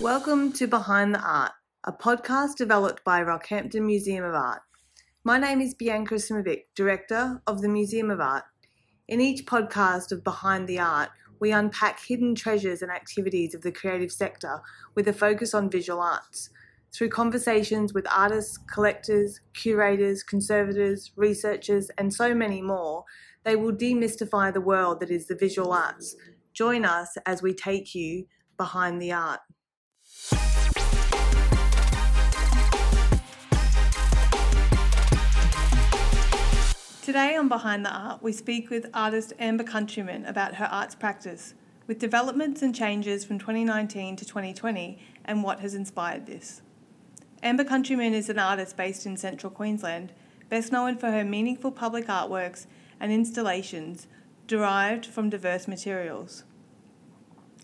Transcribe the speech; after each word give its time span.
Welcome 0.00 0.52
to 0.52 0.68
Behind 0.68 1.12
the 1.12 1.20
Art, 1.20 1.50
a 1.82 1.92
podcast 1.92 2.54
developed 2.54 3.02
by 3.02 3.20
Rockhampton 3.20 3.82
Museum 3.82 4.24
of 4.24 4.32
Art. 4.32 4.62
My 5.24 5.40
name 5.40 5.60
is 5.60 5.74
Bianca 5.74 6.14
Acimovic, 6.14 6.66
Director 6.76 7.42
of 7.48 7.62
the 7.62 7.68
Museum 7.68 8.08
of 8.08 8.20
Art. 8.20 8.44
In 9.08 9.20
each 9.20 9.44
podcast 9.44 10.12
of 10.12 10.22
Behind 10.22 10.68
the 10.68 10.78
Art, 10.78 11.08
we 11.40 11.50
unpack 11.50 11.98
hidden 11.98 12.36
treasures 12.36 12.80
and 12.80 12.92
activities 12.92 13.56
of 13.56 13.62
the 13.62 13.72
creative 13.72 14.12
sector 14.12 14.60
with 14.94 15.08
a 15.08 15.12
focus 15.12 15.52
on 15.52 15.68
visual 15.68 16.00
arts. 16.00 16.50
Through 16.94 17.08
conversations 17.08 17.92
with 17.92 18.06
artists, 18.08 18.56
collectors, 18.72 19.40
curators, 19.52 20.22
conservators, 20.22 21.10
researchers, 21.16 21.90
and 21.98 22.14
so 22.14 22.36
many 22.36 22.62
more, 22.62 23.04
they 23.42 23.56
will 23.56 23.72
demystify 23.72 24.54
the 24.54 24.60
world 24.60 25.00
that 25.00 25.10
is 25.10 25.26
the 25.26 25.34
visual 25.34 25.72
arts. 25.72 26.14
Join 26.52 26.84
us 26.84 27.16
as 27.26 27.42
we 27.42 27.52
take 27.52 27.96
you 27.96 28.26
behind 28.56 29.02
the 29.02 29.10
art. 29.10 29.40
Today 37.08 37.36
on 37.36 37.48
Behind 37.48 37.86
the 37.86 37.90
Art, 37.90 38.22
we 38.22 38.32
speak 38.32 38.68
with 38.68 38.90
artist 38.92 39.32
Amber 39.38 39.64
Countryman 39.64 40.26
about 40.26 40.56
her 40.56 40.66
arts 40.66 40.94
practice, 40.94 41.54
with 41.86 41.98
developments 41.98 42.60
and 42.60 42.74
changes 42.74 43.24
from 43.24 43.38
2019 43.38 44.14
to 44.16 44.26
2020 44.26 44.98
and 45.24 45.42
what 45.42 45.60
has 45.60 45.74
inspired 45.74 46.26
this. 46.26 46.60
Amber 47.42 47.64
Countryman 47.64 48.12
is 48.12 48.28
an 48.28 48.38
artist 48.38 48.76
based 48.76 49.06
in 49.06 49.16
central 49.16 49.50
Queensland, 49.50 50.12
best 50.50 50.70
known 50.70 50.98
for 50.98 51.10
her 51.10 51.24
meaningful 51.24 51.72
public 51.72 52.08
artworks 52.08 52.66
and 53.00 53.10
installations 53.10 54.06
derived 54.46 55.06
from 55.06 55.30
diverse 55.30 55.66
materials. 55.66 56.44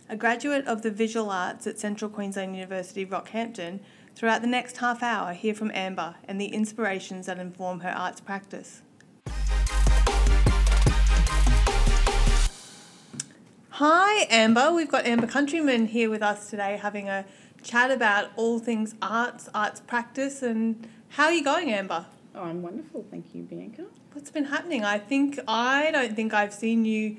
A 0.07 0.17
graduate 0.17 0.67
of 0.67 0.83
the 0.83 0.91
visual 0.91 1.31
arts 1.31 1.67
at 1.67 1.79
Central 1.79 2.11
Queensland 2.11 2.55
University 2.55 3.07
Rockhampton, 3.07 3.81
throughout 4.15 4.43
the 4.43 4.47
next 4.47 4.77
half 4.77 5.03
hour, 5.03 5.33
hear 5.33 5.55
from 5.55 5.71
Amber 5.73 6.17
and 6.29 6.39
the 6.39 6.49
inspirations 6.49 7.25
that 7.25 7.39
inform 7.39 7.81
her 7.81 7.89
arts 7.89 8.21
practice. 8.21 8.83
Hi, 13.71 14.27
Amber. 14.29 14.75
We've 14.75 14.91
got 14.91 15.07
Amber 15.07 15.27
Countryman 15.27 15.87
here 15.87 16.11
with 16.11 16.23
us 16.23 16.51
today 16.51 16.79
having 16.81 17.09
a 17.09 17.25
chat 17.63 17.91
about 17.91 18.31
all 18.37 18.59
things 18.59 18.95
arts, 19.01 19.49
arts 19.55 19.81
practice, 19.81 20.43
and 20.43 20.87
how 21.09 21.25
are 21.25 21.33
you 21.33 21.43
going, 21.43 21.73
Amber? 21.73 22.05
Oh, 22.35 22.43
I'm 22.43 22.61
wonderful. 22.61 23.07
Thank 23.11 23.35
you, 23.35 23.43
Bianca. 23.45 23.87
What's 24.13 24.31
been 24.31 24.45
happening? 24.45 24.85
I 24.85 24.99
think, 24.99 25.41
I 25.49 25.91
don't 25.93 26.15
think 26.15 26.35
I've 26.35 26.53
seen 26.53 26.85
you 26.85 27.17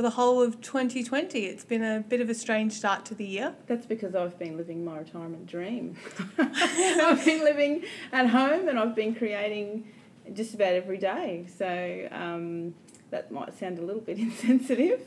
for 0.00 0.04
the 0.04 0.08
whole 0.08 0.40
of 0.40 0.62
2020. 0.62 1.44
It's 1.44 1.62
been 1.62 1.84
a 1.84 2.00
bit 2.00 2.22
of 2.22 2.30
a 2.30 2.34
strange 2.34 2.72
start 2.72 3.04
to 3.04 3.14
the 3.14 3.26
year. 3.26 3.54
That's 3.66 3.84
because 3.84 4.14
I've 4.14 4.38
been 4.38 4.56
living 4.56 4.82
my 4.82 4.96
retirement 4.96 5.46
dream. 5.46 5.94
I've 6.38 7.22
been 7.22 7.44
living 7.44 7.84
at 8.10 8.26
home 8.28 8.66
and 8.68 8.78
I've 8.78 8.94
been 8.94 9.14
creating 9.14 9.86
just 10.32 10.54
about 10.54 10.72
every 10.72 10.96
day. 10.96 11.44
So, 11.54 12.08
um, 12.12 12.74
that 13.10 13.30
might 13.30 13.52
sound 13.58 13.78
a 13.78 13.82
little 13.82 14.00
bit 14.00 14.18
insensitive, 14.26 15.02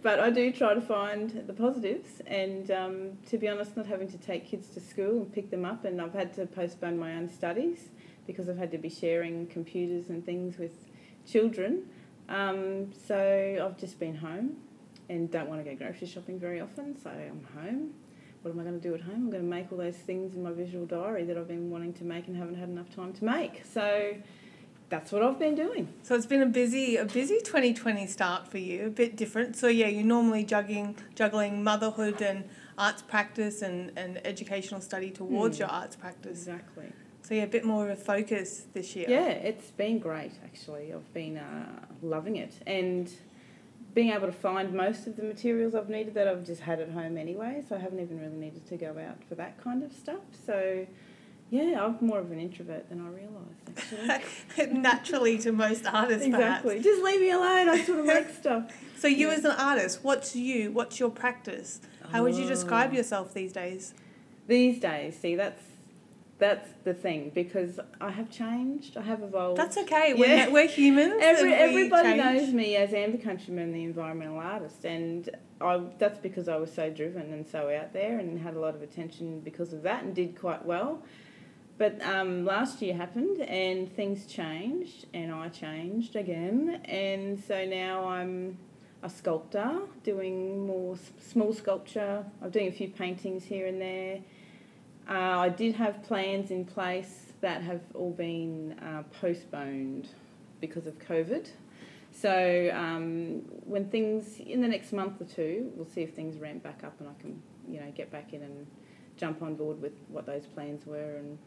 but 0.00 0.18
I 0.18 0.30
do 0.30 0.50
try 0.50 0.72
to 0.72 0.80
find 0.80 1.44
the 1.46 1.52
positives. 1.52 2.22
And 2.26 2.70
um, 2.70 3.18
to 3.26 3.36
be 3.36 3.48
honest, 3.48 3.76
not 3.76 3.84
having 3.84 4.08
to 4.08 4.16
take 4.16 4.46
kids 4.46 4.68
to 4.68 4.80
school 4.80 5.18
and 5.18 5.30
pick 5.30 5.50
them 5.50 5.66
up, 5.66 5.84
and 5.84 6.00
I've 6.00 6.14
had 6.14 6.32
to 6.36 6.46
postpone 6.46 6.98
my 6.98 7.16
own 7.16 7.28
studies 7.28 7.90
because 8.26 8.48
I've 8.48 8.56
had 8.56 8.70
to 8.70 8.78
be 8.78 8.88
sharing 8.88 9.46
computers 9.48 10.08
and 10.08 10.24
things 10.24 10.56
with 10.56 10.72
children. 11.30 11.82
Um, 12.28 12.92
so 13.06 13.64
I've 13.64 13.78
just 13.78 13.98
been 13.98 14.14
home 14.14 14.56
and 15.08 15.30
don't 15.30 15.48
want 15.48 15.64
to 15.64 15.70
go 15.70 15.76
grocery 15.76 16.06
shopping 16.06 16.38
very 16.38 16.60
often, 16.60 17.00
so 17.00 17.10
I'm 17.10 17.46
home. 17.60 17.94
What 18.42 18.52
am 18.52 18.60
I 18.60 18.62
going 18.62 18.80
to 18.80 18.88
do 18.88 18.94
at 18.94 19.00
home? 19.00 19.14
I'm 19.14 19.30
going 19.30 19.42
to 19.42 19.48
make 19.48 19.72
all 19.72 19.78
those 19.78 19.96
things 19.96 20.34
in 20.34 20.42
my 20.42 20.52
visual 20.52 20.86
diary 20.86 21.24
that 21.24 21.36
I've 21.36 21.48
been 21.48 21.70
wanting 21.70 21.92
to 21.94 22.04
make 22.04 22.28
and 22.28 22.36
haven't 22.36 22.56
had 22.56 22.68
enough 22.68 22.94
time 22.94 23.12
to 23.14 23.24
make. 23.24 23.62
So 23.64 24.14
that's 24.88 25.12
what 25.12 25.22
I've 25.22 25.38
been 25.38 25.54
doing. 25.54 25.88
So 26.02 26.14
it's 26.14 26.26
been 26.26 26.42
a 26.42 26.46
busy 26.46 26.96
a 26.96 27.04
busy 27.04 27.40
2020 27.40 28.06
start 28.06 28.48
for 28.48 28.58
you, 28.58 28.86
a 28.86 28.90
bit 28.90 29.16
different. 29.16 29.56
So 29.56 29.68
yeah, 29.68 29.88
you're 29.88 30.04
normally 30.04 30.44
juggling 30.44 30.96
juggling 31.14 31.62
motherhood 31.64 32.22
and 32.22 32.44
arts 32.76 33.02
practice 33.02 33.60
and, 33.60 33.92
and 33.96 34.24
educational 34.24 34.80
study 34.80 35.10
towards 35.10 35.56
mm. 35.56 35.60
your 35.60 35.68
arts 35.68 35.96
practice. 35.96 36.38
Exactly. 36.38 36.92
So 37.28 37.34
yeah, 37.34 37.42
a 37.42 37.46
bit 37.46 37.66
more 37.66 37.84
of 37.84 37.90
a 37.90 38.00
focus 38.00 38.64
this 38.72 38.96
year. 38.96 39.04
Yeah, 39.06 39.28
it's 39.28 39.70
been 39.72 39.98
great 39.98 40.32
actually. 40.42 40.94
I've 40.94 41.12
been 41.12 41.36
uh, 41.36 41.84
loving 42.00 42.36
it 42.36 42.54
and 42.66 43.12
being 43.92 44.12
able 44.12 44.28
to 44.28 44.32
find 44.32 44.72
most 44.72 45.06
of 45.06 45.16
the 45.16 45.24
materials 45.24 45.74
I've 45.74 45.90
needed 45.90 46.14
that 46.14 46.26
I've 46.26 46.46
just 46.46 46.62
had 46.62 46.80
at 46.80 46.88
home 46.88 47.18
anyway. 47.18 47.62
So 47.68 47.76
I 47.76 47.80
haven't 47.80 48.00
even 48.00 48.18
really 48.18 48.38
needed 48.38 48.66
to 48.68 48.78
go 48.78 48.96
out 48.98 49.22
for 49.28 49.34
that 49.34 49.62
kind 49.62 49.82
of 49.82 49.92
stuff. 49.92 50.22
So 50.46 50.86
yeah, 51.50 51.84
I'm 51.84 51.98
more 52.00 52.18
of 52.18 52.32
an 52.32 52.40
introvert 52.40 52.88
than 52.88 53.02
I 53.02 53.10
realised. 53.10 54.20
Actually, 54.56 54.78
naturally 54.80 55.38
to 55.38 55.52
most 55.52 55.84
artists, 55.84 56.24
exactly. 56.24 56.78
Perhaps. 56.78 56.84
Just 56.84 57.02
leave 57.02 57.20
me 57.20 57.30
alone. 57.30 57.68
I 57.68 57.84
sort 57.84 57.98
of 57.98 58.06
make 58.06 58.30
stuff. 58.40 58.72
So 58.98 59.06
you, 59.06 59.28
yeah. 59.28 59.34
as 59.34 59.44
an 59.44 59.50
artist, 59.50 60.00
what's 60.02 60.34
you? 60.34 60.72
What's 60.72 60.98
your 60.98 61.10
practice? 61.10 61.82
How 62.10 62.22
would 62.22 62.36
you 62.36 62.46
describe 62.46 62.92
oh. 62.94 62.96
yourself 62.96 63.34
these 63.34 63.52
days? 63.52 63.92
These 64.46 64.80
days, 64.80 65.18
see, 65.18 65.36
that's 65.36 65.62
that's 66.38 66.70
the 66.84 66.94
thing 66.94 67.32
because 67.34 67.80
I 68.00 68.10
have 68.10 68.30
changed. 68.30 68.96
I 68.96 69.02
have 69.02 69.22
evolved. 69.22 69.58
That's 69.58 69.76
okay. 69.78 70.14
We're, 70.14 70.50
we're 70.52 70.68
humans. 70.68 71.20
Every, 71.20 71.52
everybody 71.52 72.14
knows 72.14 72.52
me 72.52 72.76
as 72.76 72.92
Amber 72.92 73.18
Countryman, 73.18 73.72
the 73.72 73.84
environmental 73.84 74.38
artist, 74.38 74.84
and 74.84 75.28
I, 75.60 75.80
that's 75.98 76.18
because 76.18 76.48
I 76.48 76.56
was 76.56 76.72
so 76.72 76.90
driven 76.90 77.32
and 77.32 77.46
so 77.46 77.70
out 77.70 77.92
there 77.92 78.18
and 78.18 78.38
had 78.38 78.54
a 78.54 78.60
lot 78.60 78.74
of 78.74 78.82
attention 78.82 79.40
because 79.40 79.72
of 79.72 79.82
that 79.82 80.04
and 80.04 80.14
did 80.14 80.38
quite 80.38 80.64
well. 80.64 81.02
But 81.76 82.02
um, 82.02 82.44
last 82.44 82.82
year 82.82 82.94
happened 82.94 83.40
and 83.40 83.92
things 83.94 84.26
changed 84.26 85.06
and 85.14 85.32
I 85.32 85.48
changed 85.48 86.16
again. 86.16 86.80
And 86.84 87.42
so 87.42 87.64
now 87.64 88.08
I'm 88.08 88.58
a 89.02 89.08
sculptor 89.08 89.80
doing 90.02 90.66
more 90.66 90.96
small 91.20 91.52
sculpture. 91.52 92.24
I'm 92.42 92.50
doing 92.50 92.66
a 92.66 92.72
few 92.72 92.88
paintings 92.88 93.44
here 93.44 93.66
and 93.68 93.80
there. 93.80 94.18
Uh, 95.08 95.38
I 95.38 95.48
did 95.48 95.74
have 95.76 96.02
plans 96.02 96.50
in 96.50 96.64
place 96.64 97.32
that 97.40 97.62
have 97.62 97.80
all 97.94 98.12
been 98.12 98.78
uh, 98.80 99.04
postponed 99.20 100.08
because 100.60 100.86
of 100.86 100.98
COVID. 100.98 101.48
So 102.12 102.70
um, 102.74 103.42
when 103.64 103.88
things 103.88 104.38
in 104.40 104.60
the 104.60 104.68
next 104.68 104.92
month 104.92 105.20
or 105.20 105.24
two, 105.24 105.70
we'll 105.74 105.86
see 105.86 106.02
if 106.02 106.14
things 106.14 106.36
ramp 106.38 106.62
back 106.62 106.82
up 106.84 106.98
and 107.00 107.08
I 107.08 107.20
can, 107.20 107.40
you 107.68 107.80
know, 107.80 107.90
get 107.94 108.10
back 108.10 108.32
in 108.32 108.42
and 108.42 108.66
jump 109.16 109.42
on 109.42 109.54
board 109.54 109.80
with 109.80 109.92
what 110.08 110.26
those 110.26 110.46
plans 110.46 110.84
were 110.86 111.16
and 111.16 111.38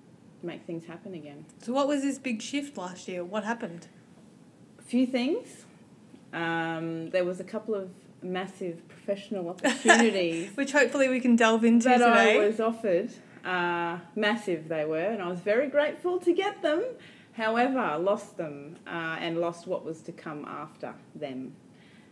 make 0.43 0.65
things 0.65 0.85
happen 0.85 1.13
again. 1.13 1.45
So, 1.61 1.73
what 1.73 1.87
was 1.87 2.01
this 2.01 2.17
big 2.17 2.41
shift 2.41 2.77
last 2.77 3.07
year? 3.07 3.23
What 3.23 3.43
happened? 3.43 3.87
A 4.79 4.81
few 4.81 5.05
things. 5.05 5.65
Um, 6.33 7.09
there 7.09 7.25
was 7.25 7.39
a 7.39 7.43
couple 7.43 7.75
of 7.75 7.89
massive 8.23 8.87
professional 8.87 9.49
opportunities, 9.63 10.55
which 10.55 10.71
hopefully 10.71 11.09
we 11.09 11.19
can 11.19 11.35
delve 11.35 11.65
into 11.65 11.89
that 11.89 11.97
today. 11.97 12.39
I 12.39 12.47
was 12.47 12.59
offered. 12.59 13.11
Uh, 13.43 13.97
massive 14.15 14.67
they 14.67 14.85
were, 14.85 14.97
and 14.97 15.21
I 15.21 15.27
was 15.27 15.39
very 15.39 15.67
grateful 15.67 16.19
to 16.19 16.33
get 16.33 16.61
them. 16.61 16.83
However, 17.33 17.97
lost 17.97 18.37
them 18.37 18.77
uh, 18.85 19.17
and 19.19 19.39
lost 19.39 19.65
what 19.65 19.83
was 19.83 20.01
to 20.01 20.11
come 20.11 20.45
after 20.45 20.93
them. 21.15 21.55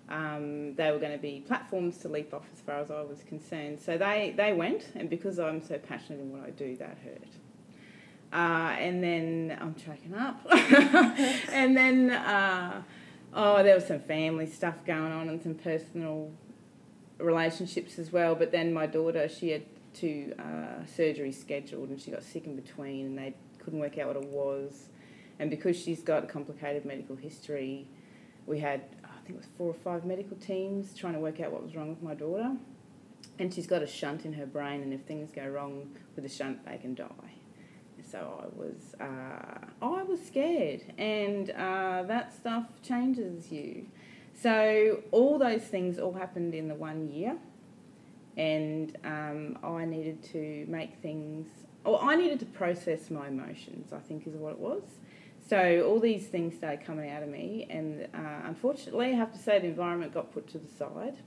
Um, 0.09 0.73
they 0.73 0.91
were 0.91 0.97
going 0.97 1.11
to 1.11 1.19
be 1.19 1.43
platforms 1.45 1.97
to 1.99 2.09
leap 2.09 2.33
off 2.33 2.45
as 2.51 2.61
far 2.61 2.79
as 2.79 2.89
I 2.89 3.01
was 3.01 3.23
concerned. 3.23 3.79
So 3.79 3.97
they, 3.97 4.33
they 4.35 4.53
went, 4.53 4.87
and 4.95 5.09
because 5.09 5.37
I'm 5.37 5.61
so 5.61 5.77
passionate 5.77 6.21
in 6.21 6.31
what 6.31 6.47
I 6.47 6.49
do, 6.49 6.75
that 6.77 6.97
hurt. 7.03 7.27
Uh, 8.31 8.75
and 8.79 9.03
then 9.03 9.57
I'm 9.59 9.75
tracking 9.75 10.15
up. 10.15 10.41
and 11.51 11.77
then, 11.77 12.09
uh, 12.11 12.81
oh, 13.33 13.61
there 13.61 13.75
was 13.75 13.85
some 13.85 13.99
family 13.99 14.47
stuff 14.47 14.75
going 14.85 15.11
on 15.11 15.29
and 15.29 15.41
some 15.41 15.55
personal 15.55 16.31
relationships 17.19 17.99
as 17.99 18.11
well. 18.11 18.33
But 18.33 18.51
then 18.51 18.73
my 18.73 18.87
daughter, 18.87 19.27
she 19.29 19.49
had 19.49 19.63
two 19.93 20.33
uh, 20.39 20.83
surgeries 20.97 21.39
scheduled 21.39 21.89
and 21.89 21.99
she 21.99 22.11
got 22.11 22.23
sick 22.23 22.45
in 22.45 22.55
between 22.55 23.07
and 23.07 23.17
they 23.17 23.35
couldn't 23.63 23.79
work 23.79 23.97
out 23.97 24.07
what 24.07 24.17
it 24.17 24.29
was. 24.29 24.89
And 25.39 25.49
because 25.49 25.77
she's 25.77 26.01
got 26.01 26.23
a 26.23 26.27
complicated 26.27 26.85
medical 26.85 27.15
history, 27.15 27.87
we 28.45 28.59
had, 28.59 28.81
I 29.03 29.25
think 29.25 29.29
it 29.29 29.37
was 29.37 29.47
four 29.57 29.69
or 29.69 29.73
five 29.73 30.05
medical 30.05 30.37
teams 30.37 30.93
trying 30.95 31.13
to 31.13 31.19
work 31.19 31.39
out 31.39 31.51
what 31.51 31.63
was 31.63 31.75
wrong 31.75 31.89
with 31.89 32.01
my 32.01 32.13
daughter. 32.13 32.55
And 33.37 33.53
she's 33.53 33.67
got 33.67 33.81
a 33.81 33.87
shunt 33.87 34.25
in 34.25 34.33
her 34.33 34.45
brain, 34.45 34.81
and 34.81 34.93
if 34.93 35.01
things 35.03 35.31
go 35.31 35.47
wrong 35.47 35.95
with 36.15 36.25
the 36.25 36.29
shunt, 36.29 36.65
they 36.65 36.77
can 36.77 36.93
die 36.93 37.39
so 38.09 38.43
I 38.43 38.59
was 38.59 38.95
uh, 38.99 39.85
I 39.85 40.03
was 40.03 40.25
scared, 40.25 40.81
and 40.97 41.49
uh, 41.51 42.03
that 42.03 42.33
stuff 42.33 42.65
changes 42.81 43.51
you. 43.51 43.85
So 44.33 45.03
all 45.11 45.37
those 45.37 45.63
things 45.63 45.99
all 45.99 46.13
happened 46.13 46.55
in 46.55 46.67
the 46.67 46.75
one 46.75 47.09
year, 47.09 47.37
and 48.39 48.97
um, 49.03 49.57
I 49.63 49.83
needed 49.83 50.23
to 50.31 50.65
make 50.69 50.95
things. 51.01 51.47
Or 51.83 52.01
I 52.01 52.15
needed 52.15 52.39
to 52.39 52.45
process 52.45 53.11
my 53.11 53.27
emotions. 53.27 53.91
I 53.91 53.99
think 53.99 54.25
is 54.25 54.35
what 54.35 54.53
it 54.53 54.59
was. 54.59 54.83
So 55.47 55.83
all 55.87 55.99
these 55.99 56.27
things 56.27 56.55
started 56.55 56.85
coming 56.85 57.09
out 57.09 57.21
of 57.21 57.29
me, 57.29 57.67
and 57.69 58.07
uh, 58.13 58.45
unfortunately, 58.45 59.07
I 59.07 59.15
have 59.15 59.33
to 59.33 59.39
say 59.39 59.59
the 59.59 59.67
environment 59.67 60.13
got 60.13 60.31
put 60.31 60.47
to 60.49 60.57
the 60.57 60.67
side. 60.67 61.17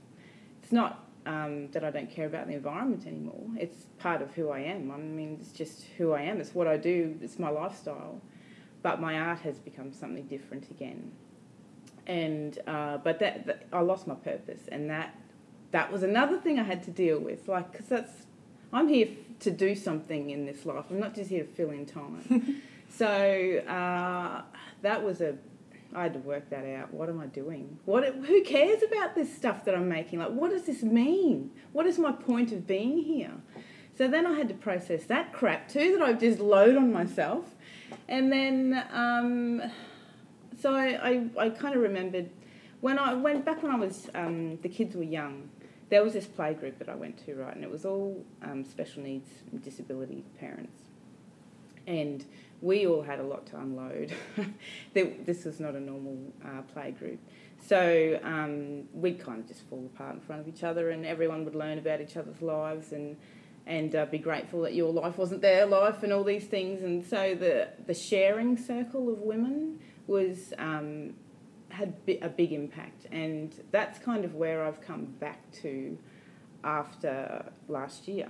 It's 0.61 0.71
not 0.71 1.07
um, 1.25 1.69
that 1.71 1.83
I 1.83 1.91
don't 1.91 2.09
care 2.09 2.25
about 2.25 2.47
the 2.47 2.53
environment 2.53 3.05
anymore. 3.05 3.45
It's 3.59 3.85
part 3.99 4.21
of 4.21 4.33
who 4.33 4.49
I 4.49 4.59
am. 4.59 4.91
I 4.91 4.97
mean, 4.97 5.37
it's 5.39 5.51
just 5.51 5.83
who 5.97 6.13
I 6.13 6.21
am. 6.21 6.39
It's 6.39 6.55
what 6.55 6.67
I 6.67 6.77
do. 6.77 7.17
It's 7.21 7.37
my 7.37 7.49
lifestyle. 7.49 8.21
But 8.81 8.99
my 8.99 9.19
art 9.19 9.39
has 9.39 9.59
become 9.59 9.93
something 9.93 10.25
different 10.27 10.71
again. 10.71 11.11
And 12.07 12.57
uh, 12.65 12.97
but 12.97 13.19
that, 13.19 13.45
that 13.45 13.67
I 13.71 13.81
lost 13.81 14.07
my 14.07 14.15
purpose, 14.15 14.61
and 14.69 14.89
that 14.89 15.15
that 15.73 15.91
was 15.91 16.03
another 16.03 16.37
thing 16.37 16.59
I 16.59 16.63
had 16.63 16.83
to 16.83 16.91
deal 16.91 17.19
with. 17.19 17.47
Like, 17.47 17.71
because 17.71 17.87
that's 17.87 18.11
I'm 18.71 18.87
here 18.87 19.07
to 19.41 19.51
do 19.51 19.75
something 19.75 20.29
in 20.29 20.45
this 20.45 20.65
life. 20.65 20.85
I'm 20.89 20.99
not 20.99 21.13
just 21.13 21.29
here 21.29 21.43
to 21.43 21.49
fill 21.49 21.71
in 21.71 21.85
time. 21.85 22.61
so 22.89 23.57
uh, 23.67 24.43
that 24.81 25.03
was 25.03 25.19
a 25.19 25.35
I 25.95 26.03
had 26.03 26.13
to 26.13 26.19
work 26.19 26.49
that 26.49 26.65
out. 26.65 26.93
What 26.93 27.09
am 27.09 27.19
I 27.19 27.25
doing? 27.25 27.77
What? 27.85 28.05
Who 28.05 28.43
cares 28.43 28.81
about 28.83 29.15
this 29.15 29.35
stuff 29.35 29.65
that 29.65 29.75
I'm 29.75 29.89
making? 29.89 30.19
Like, 30.19 30.31
what 30.31 30.51
does 30.51 30.63
this 30.63 30.83
mean? 30.83 31.51
What 31.71 31.85
is 31.85 31.99
my 31.99 32.11
point 32.11 32.51
of 32.51 32.65
being 32.65 32.99
here? 32.99 33.33
So 33.97 34.07
then 34.07 34.25
I 34.25 34.33
had 34.33 34.47
to 34.47 34.55
process 34.55 35.03
that 35.05 35.33
crap 35.33 35.69
too 35.69 35.97
that 35.97 36.01
I've 36.01 36.19
just 36.19 36.39
load 36.39 36.77
on 36.77 36.91
myself, 36.91 37.55
and 38.07 38.31
then 38.31 38.85
um, 38.91 39.61
so 40.59 40.73
I, 40.73 41.27
I, 41.37 41.45
I 41.45 41.49
kind 41.49 41.75
of 41.75 41.81
remembered 41.81 42.29
when 42.81 42.97
I 42.97 43.13
went 43.13 43.45
back 43.45 43.61
when 43.61 43.71
I 43.71 43.75
was 43.75 44.09
um, 44.15 44.57
the 44.61 44.69
kids 44.69 44.95
were 44.95 45.03
young. 45.03 45.49
There 45.89 46.03
was 46.03 46.13
this 46.13 46.25
play 46.25 46.53
group 46.53 46.79
that 46.79 46.89
I 46.89 46.95
went 46.95 47.23
to, 47.25 47.35
right, 47.35 47.55
and 47.55 47.63
it 47.63 47.71
was 47.71 47.85
all 47.85 48.25
um, 48.41 48.63
special 48.63 49.03
needs 49.03 49.29
disability 49.63 50.23
parents, 50.39 50.81
and 51.87 52.25
we 52.61 52.87
all 52.87 53.01
had 53.01 53.19
a 53.19 53.23
lot 53.23 53.45
to 53.47 53.57
unload. 53.57 54.13
this 54.93 55.43
was 55.45 55.59
not 55.59 55.75
a 55.75 55.79
normal 55.79 56.17
uh, 56.43 56.61
play 56.73 56.91
group. 56.91 57.19
So 57.65 58.19
um, 58.23 58.83
we'd 58.93 59.19
kind 59.19 59.39
of 59.39 59.47
just 59.47 59.61
fall 59.69 59.89
apart 59.93 60.15
in 60.15 60.21
front 60.21 60.41
of 60.41 60.47
each 60.47 60.63
other, 60.63 60.89
and 60.89 61.05
everyone 61.05 61.45
would 61.45 61.55
learn 61.55 61.77
about 61.77 62.01
each 62.01 62.17
other's 62.17 62.41
lives 62.41 62.91
and 62.91 63.17
and 63.65 63.95
uh, 63.95 64.05
be 64.05 64.17
grateful 64.17 64.61
that 64.61 64.73
your 64.73 64.91
life 64.91 65.17
wasn't 65.17 65.41
their 65.41 65.65
life 65.65 66.03
and 66.03 66.11
all 66.11 66.25
these 66.25 66.45
things. 66.45 66.83
And 66.83 67.03
so 67.05 67.35
the 67.35 67.69
the 67.85 67.93
sharing 67.93 68.57
circle 68.57 69.09
of 69.09 69.19
women 69.19 69.79
was 70.07 70.53
um, 70.57 71.13
had 71.73 71.93
a 72.21 72.29
big 72.29 72.53
impact, 72.53 73.07
and 73.11 73.53
that's 73.71 73.97
kind 73.99 74.23
of 74.23 74.35
where 74.35 74.63
I've 74.63 74.79
come 74.81 75.05
back 75.19 75.39
to 75.63 75.97
after 76.63 77.51
last 77.67 78.07
year, 78.07 78.29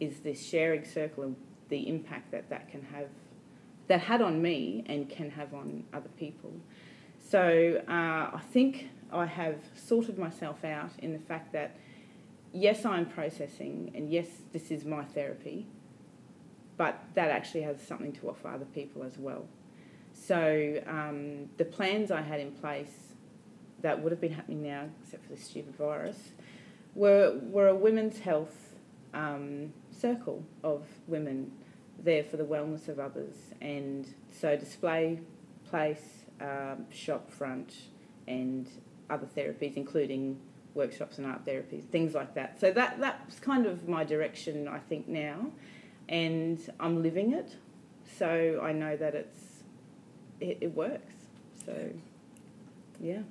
is 0.00 0.20
this 0.20 0.44
sharing 0.44 0.84
circle 0.84 1.24
and 1.24 1.36
the 1.68 1.88
impact 1.88 2.30
that 2.30 2.48
that 2.48 2.70
can 2.70 2.82
have 2.94 3.08
that 3.88 4.00
had 4.00 4.22
on 4.22 4.40
me 4.40 4.84
and 4.86 5.08
can 5.08 5.30
have 5.30 5.54
on 5.54 5.82
other 5.92 6.10
people. 6.18 6.52
So 7.18 7.82
uh, 7.88 7.90
I 8.36 8.40
think 8.52 8.88
I 9.10 9.26
have 9.26 9.56
sorted 9.74 10.18
myself 10.18 10.64
out 10.64 10.92
in 10.98 11.12
the 11.12 11.18
fact 11.18 11.52
that 11.54 11.76
yes, 12.52 12.84
I'm 12.84 13.06
processing, 13.06 13.90
and 13.94 14.10
yes, 14.10 14.26
this 14.52 14.70
is 14.70 14.84
my 14.84 15.04
therapy, 15.04 15.66
but 16.76 17.02
that 17.14 17.30
actually 17.30 17.62
has 17.62 17.82
something 17.82 18.12
to 18.12 18.30
offer 18.30 18.48
other 18.48 18.66
people 18.66 19.02
as 19.02 19.18
well. 19.18 19.46
So 20.26 20.82
um, 20.86 21.48
the 21.56 21.64
plans 21.64 22.10
I 22.10 22.20
had 22.20 22.40
in 22.40 22.52
place 22.52 23.14
that 23.80 24.02
would 24.02 24.12
have 24.12 24.20
been 24.20 24.32
happening 24.32 24.62
now, 24.62 24.84
except 25.02 25.24
for 25.24 25.34
the 25.34 25.40
stupid 25.40 25.76
virus, 25.76 26.18
were 26.94 27.38
were 27.42 27.68
a 27.68 27.74
women's 27.74 28.18
health 28.18 28.74
um, 29.14 29.72
circle 29.90 30.44
of 30.62 30.86
women 31.06 31.52
there 32.02 32.24
for 32.24 32.36
the 32.36 32.44
wellness 32.44 32.88
of 32.88 32.98
others. 32.98 33.34
And 33.60 34.06
so 34.30 34.56
display, 34.56 35.20
place, 35.68 36.24
um, 36.40 36.86
shop 36.90 37.30
front, 37.30 37.74
and 38.26 38.68
other 39.10 39.26
therapies, 39.26 39.76
including 39.76 40.38
workshops 40.74 41.18
and 41.18 41.26
art 41.26 41.44
therapies, 41.44 41.84
things 41.84 42.14
like 42.14 42.34
that. 42.34 42.60
So 42.60 42.70
that 42.72 43.00
that's 43.00 43.40
kind 43.40 43.66
of 43.66 43.88
my 43.88 44.04
direction, 44.04 44.68
I 44.68 44.78
think 44.78 45.08
now, 45.08 45.50
and 46.08 46.58
I'm 46.78 47.02
living 47.02 47.32
it. 47.32 47.56
So 48.18 48.60
I 48.62 48.72
know 48.72 48.96
that 48.96 49.14
it's 49.14 49.47
it, 50.40 50.58
it 50.60 50.74
works. 50.74 51.14
So 51.64 51.90
yeah. 53.00 53.22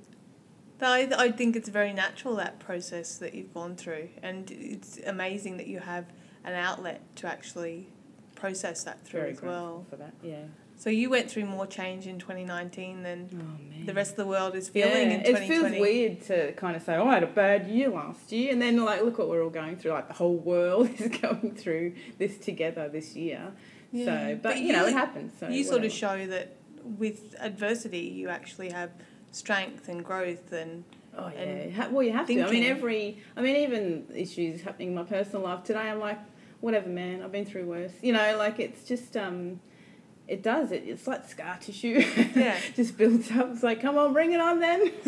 I, 0.82 1.10
I 1.18 1.32
think 1.32 1.56
it's 1.56 1.70
very 1.70 1.94
natural 1.94 2.36
that 2.36 2.60
process 2.60 3.18
that 3.18 3.34
you've 3.34 3.54
gone 3.54 3.76
through, 3.76 4.10
and 4.22 4.50
it's 4.52 5.00
amazing 5.06 5.58
that 5.58 5.68
you 5.68 5.80
have 5.80 6.06
an 6.44 6.54
outlet 6.54 7.02
to 7.18 7.28
actually 7.28 7.88
process 8.36 8.84
that 8.84 9.04
through 9.04 9.22
Very 9.22 9.32
as 9.32 9.42
well. 9.42 9.86
For 9.90 9.96
that, 9.96 10.14
yeah. 10.22 10.44
So 10.78 10.92
you 10.92 11.10
went 11.10 11.32
through 11.32 11.46
more 11.46 11.66
change 11.66 12.06
in 12.06 12.20
2019 12.20 13.02
than 13.02 13.30
Oh 13.34 13.86
the 13.88 13.94
rest 13.94 14.12
of 14.12 14.18
the 14.18 14.28
world 14.28 14.54
is 14.54 14.70
feeling 14.70 15.10
yeah, 15.10 15.18
in 15.18 15.36
it 15.36 15.48
feels 15.48 15.72
weird 15.72 16.22
to 16.26 16.52
kind 16.54 16.76
of 16.76 16.84
say, 16.84 16.96
"Oh, 16.96 17.08
I 17.08 17.16
had 17.16 17.24
a 17.24 17.28
bad 17.28 17.68
year 17.68 17.90
last 17.90 18.32
year," 18.32 18.52
and 18.52 18.62
then 18.62 18.84
like, 18.84 19.02
look 19.02 19.18
what 19.18 19.30
we're 19.30 19.44
all 19.44 19.50
going 19.50 19.78
through. 19.78 19.92
Like 19.92 20.08
the 20.08 20.14
whole 20.14 20.36
world 20.36 20.90
is 21.00 21.18
going 21.20 21.56
through 21.56 21.96
this 22.20 22.38
together 22.38 22.88
this 22.90 23.16
year. 23.16 23.54
Yeah. 23.92 24.06
So, 24.06 24.40
but, 24.44 24.44
But 24.44 24.60
you, 24.60 24.74
know, 24.74 24.86
it 24.86 24.94
happens. 24.94 25.32
So 25.40 25.48
you 25.48 25.64
sort 25.64 25.86
of 25.86 25.92
show 25.92 26.28
that 26.28 26.57
with 26.98 27.36
adversity, 27.40 28.00
you 28.00 28.30
actually 28.30 28.70
have 28.72 28.92
strength 29.32 29.90
and 29.90 30.04
growth 30.04 30.52
and 30.52 30.84
Oh 31.20 31.32
yeah. 31.34 31.42
and 31.42 31.94
well, 31.94 32.04
you 32.04 32.14
have 32.14 32.28
to. 32.28 32.42
I 32.42 32.50
mean, 32.50 32.64
every. 32.64 33.18
I 33.36 33.42
mean, 33.42 33.56
even 33.56 34.06
issues 34.16 34.62
happening 34.62 34.90
in 34.90 34.96
my 34.96 35.04
personal 35.04 35.42
life 35.44 35.64
today. 35.64 35.80
I'm 35.80 36.00
like, 36.00 36.20
whatever, 36.62 36.90
man. 36.90 37.24
I've 37.24 37.32
been 37.32 37.46
through 37.46 37.66
worse. 37.66 37.94
You 38.02 38.14
know, 38.14 38.38
like 38.38 38.60
it's 38.60 38.84
just. 38.84 39.18
um 39.18 39.60
it 40.28 40.44
does. 40.44 40.72
It, 40.72 40.84
it's 40.86 41.08
like 41.08 41.28
scar 41.30 41.58
tissue. 41.60 42.04
Yeah. 42.36 42.58
just 42.76 42.98
builds 42.98 43.32
up. 43.32 43.50
It's 43.52 43.64
like, 43.64 43.82
come 43.82 43.98
on, 43.98 44.14
bring 44.14 44.34
it 44.34 44.40
on 44.42 44.60
then. 44.60 44.92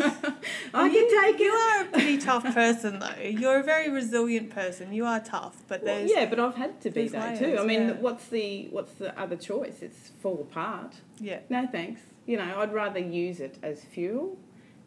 I 0.74 0.86
you, 0.86 0.92
can 0.92 1.22
take 1.22 1.40
you 1.40 1.52
it. 1.54 1.58
are 1.82 1.82
a 1.84 1.90
pretty 1.92 2.18
tough 2.18 2.44
person 2.54 2.98
though. 2.98 3.22
You're 3.22 3.58
a 3.60 3.62
very 3.62 3.90
resilient 3.90 4.50
person. 4.50 4.92
You 4.92 5.04
are 5.04 5.20
tough, 5.20 5.62
but 5.68 5.82
Well, 5.82 5.94
there's 5.96 6.10
yeah, 6.10 6.26
but 6.26 6.40
I've 6.40 6.54
had 6.56 6.80
to 6.82 6.90
be 6.90 7.08
though 7.08 7.36
too. 7.36 7.58
I 7.58 7.64
mean, 7.64 7.88
yeah. 7.88 7.92
what's 7.94 8.28
the 8.28 8.68
what's 8.70 8.92
the 8.94 9.18
other 9.20 9.36
choice? 9.36 9.82
It's 9.82 10.10
fall 10.22 10.40
apart. 10.40 10.94
yeah. 11.18 11.40
No 11.48 11.66
thanks. 11.70 12.00
You 12.26 12.36
know, 12.36 12.54
I'd 12.58 12.72
rather 12.72 13.00
use 13.00 13.40
it 13.40 13.58
as 13.62 13.82
fuel, 13.84 14.38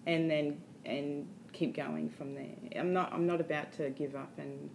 and 0.05 0.29
then 0.31 0.61
and 0.85 1.27
keep 1.51 1.75
going 1.75 2.09
from 2.09 2.33
there. 2.35 2.55
I'm 2.75 2.93
not 2.93 3.13
I'm 3.13 3.27
not 3.27 3.39
about 3.39 3.71
to 3.73 3.89
give 3.91 4.15
up 4.15 4.31
and 4.37 4.69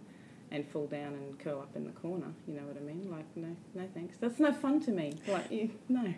and 0.51 0.67
fall 0.67 0.87
down 0.87 1.13
and 1.13 1.39
curl 1.39 1.59
up 1.59 1.75
in 1.75 1.85
the 1.85 1.91
corner. 1.91 2.33
You 2.47 2.55
know 2.55 2.63
what 2.63 2.77
I 2.77 2.81
mean? 2.81 3.09
Like 3.11 3.25
no 3.35 3.55
no 3.75 3.87
thanks. 3.93 4.17
That's 4.19 4.39
no 4.39 4.51
fun 4.53 4.79
to 4.81 4.91
me. 4.91 5.15
Like 5.27 5.51
you, 5.51 5.71
no. 5.87 6.13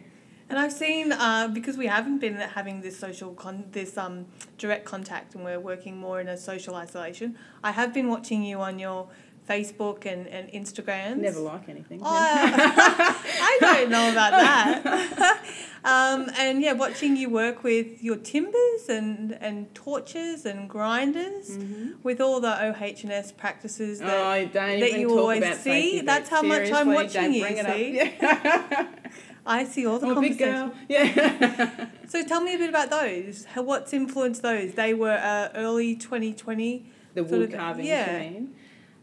And 0.50 0.60
I've 0.60 0.74
seen 0.74 1.13
uh, 1.13 1.48
because 1.48 1.78
we 1.78 1.88
haven't 1.88 2.19
been 2.19 2.36
having 2.36 2.81
this 2.81 3.00
social 3.00 3.33
con- 3.33 3.66
this 3.72 3.98
um 3.98 4.25
direct 4.57 4.86
contact, 4.86 5.36
and 5.36 5.44
we're 5.44 5.60
working 5.60 5.98
more 5.98 6.19
in 6.19 6.28
a 6.28 6.38
social 6.38 6.76
isolation. 6.76 7.38
I 7.64 7.71
have 7.71 7.94
been 7.94 8.09
watching 8.09 8.44
you 8.44 8.59
on 8.59 8.78
your 8.78 9.07
Facebook 9.50 10.06
and 10.06 10.28
and 10.28 10.50
Instagrams. 10.52 11.18
Never 11.18 11.40
like 11.40 11.68
anything. 11.69 12.00
Oh, 12.02 12.06
I 12.07 13.57
don't 13.60 13.90
know 13.90 14.12
about 14.12 14.31
that. 14.31 15.44
um, 15.83 16.30
and 16.38 16.62
yeah, 16.62 16.74
watching 16.74 17.16
you 17.18 17.30
work 17.30 17.64
with 17.64 18.02
your 18.04 18.18
timbers 18.18 18.88
and, 18.88 19.33
and 19.42 19.74
torches 19.76 20.45
and 20.45 20.69
grinders 20.69 21.57
Mhm. 21.57 21.95
with 22.04 22.21
all 22.21 22.40
the 22.40 22.54
OH&S 22.68 23.31
practices 23.33 24.00
that 24.00 24.10
Oh, 24.10 24.45
don't 24.54 24.80
that 24.80 24.90
even 24.90 25.02
you 25.02 25.07
talk 25.10 25.18
always 25.19 25.57
see. 25.60 26.02
That's 26.02 26.30
how 26.30 26.42
much 26.44 26.71
I'm 26.71 26.94
watching 26.94 27.33
you, 27.33 27.45
see? 27.48 27.95
Yeah. 27.95 28.88
I 29.45 29.64
see 29.64 29.88
all 29.88 29.98
the 29.98 30.06
big 30.07 30.38
conversations. 30.38 30.40
girl. 30.40 30.74
Yeah. 30.88 31.88
So 32.07 32.24
tell 32.24 32.42
me 32.42 32.54
a 32.54 32.57
bit 32.60 32.69
about 32.69 32.92
those. 32.92 33.45
How, 33.45 33.64
what's 33.64 33.92
influenced 33.92 34.44
those? 34.44 34.74
They 34.74 34.94
were 34.94 35.18
uh, 35.18 35.50
early 35.56 35.95
2020. 35.95 36.86
The 37.16 37.21
Sort 37.21 37.31
wood 37.31 37.42
of- 37.54 37.60
carving, 37.60 37.86
yeah. 37.88 38.19
mean? 38.19 38.54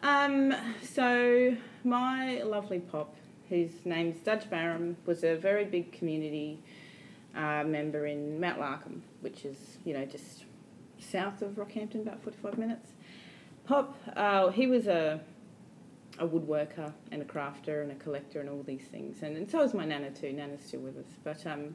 Um, 0.03 0.55
so 0.83 1.57
my 1.85 2.43
lovely 2.43 2.79
pop, 2.79 3.15
whose 3.49 3.73
name's 3.85 4.19
Dudge 4.21 4.49
Barham, 4.49 4.97
was 5.07 5.25
a 5.25 5.37
very 5.37 5.65
big 5.65 5.93
community 5.93 6.61
uh, 7.35 7.65
member 7.65 8.07
in 8.07 8.41
Mount 8.41 8.61
Larcom, 8.61 9.01
which 9.21 9.45
is, 9.45 9.79
you 9.85 9.95
know, 9.95 10.05
just 10.05 10.45
south 10.99 11.43
of 11.43 11.53
Rockhampton, 11.53 12.03
about 12.03 12.23
45 12.23 12.59
minutes. 12.59 12.93
Pop, 13.67 13.97
uh, 14.17 14.49
he 14.49 14.67
was 14.67 14.87
a, 14.87 15.21
a 16.19 16.27
woodworker 16.27 16.93
and 17.11 17.23
a 17.23 17.25
crafter 17.25 17.83
and 17.83 17.91
a 17.91 17.97
collector 17.97 18.41
and 18.41 18.49
all 18.49 18.63
these 18.63 18.85
things. 18.85 19.23
And, 19.23 19.37
and 19.37 19.51
so 19.51 19.59
was 19.59 19.75
my 19.75 19.85
Nana 19.85 20.11
too. 20.11 20.33
Nana's 20.33 20.63
still 20.65 20.81
with 20.81 20.97
us. 20.97 21.11
But 21.25 21.45
um, 21.47 21.75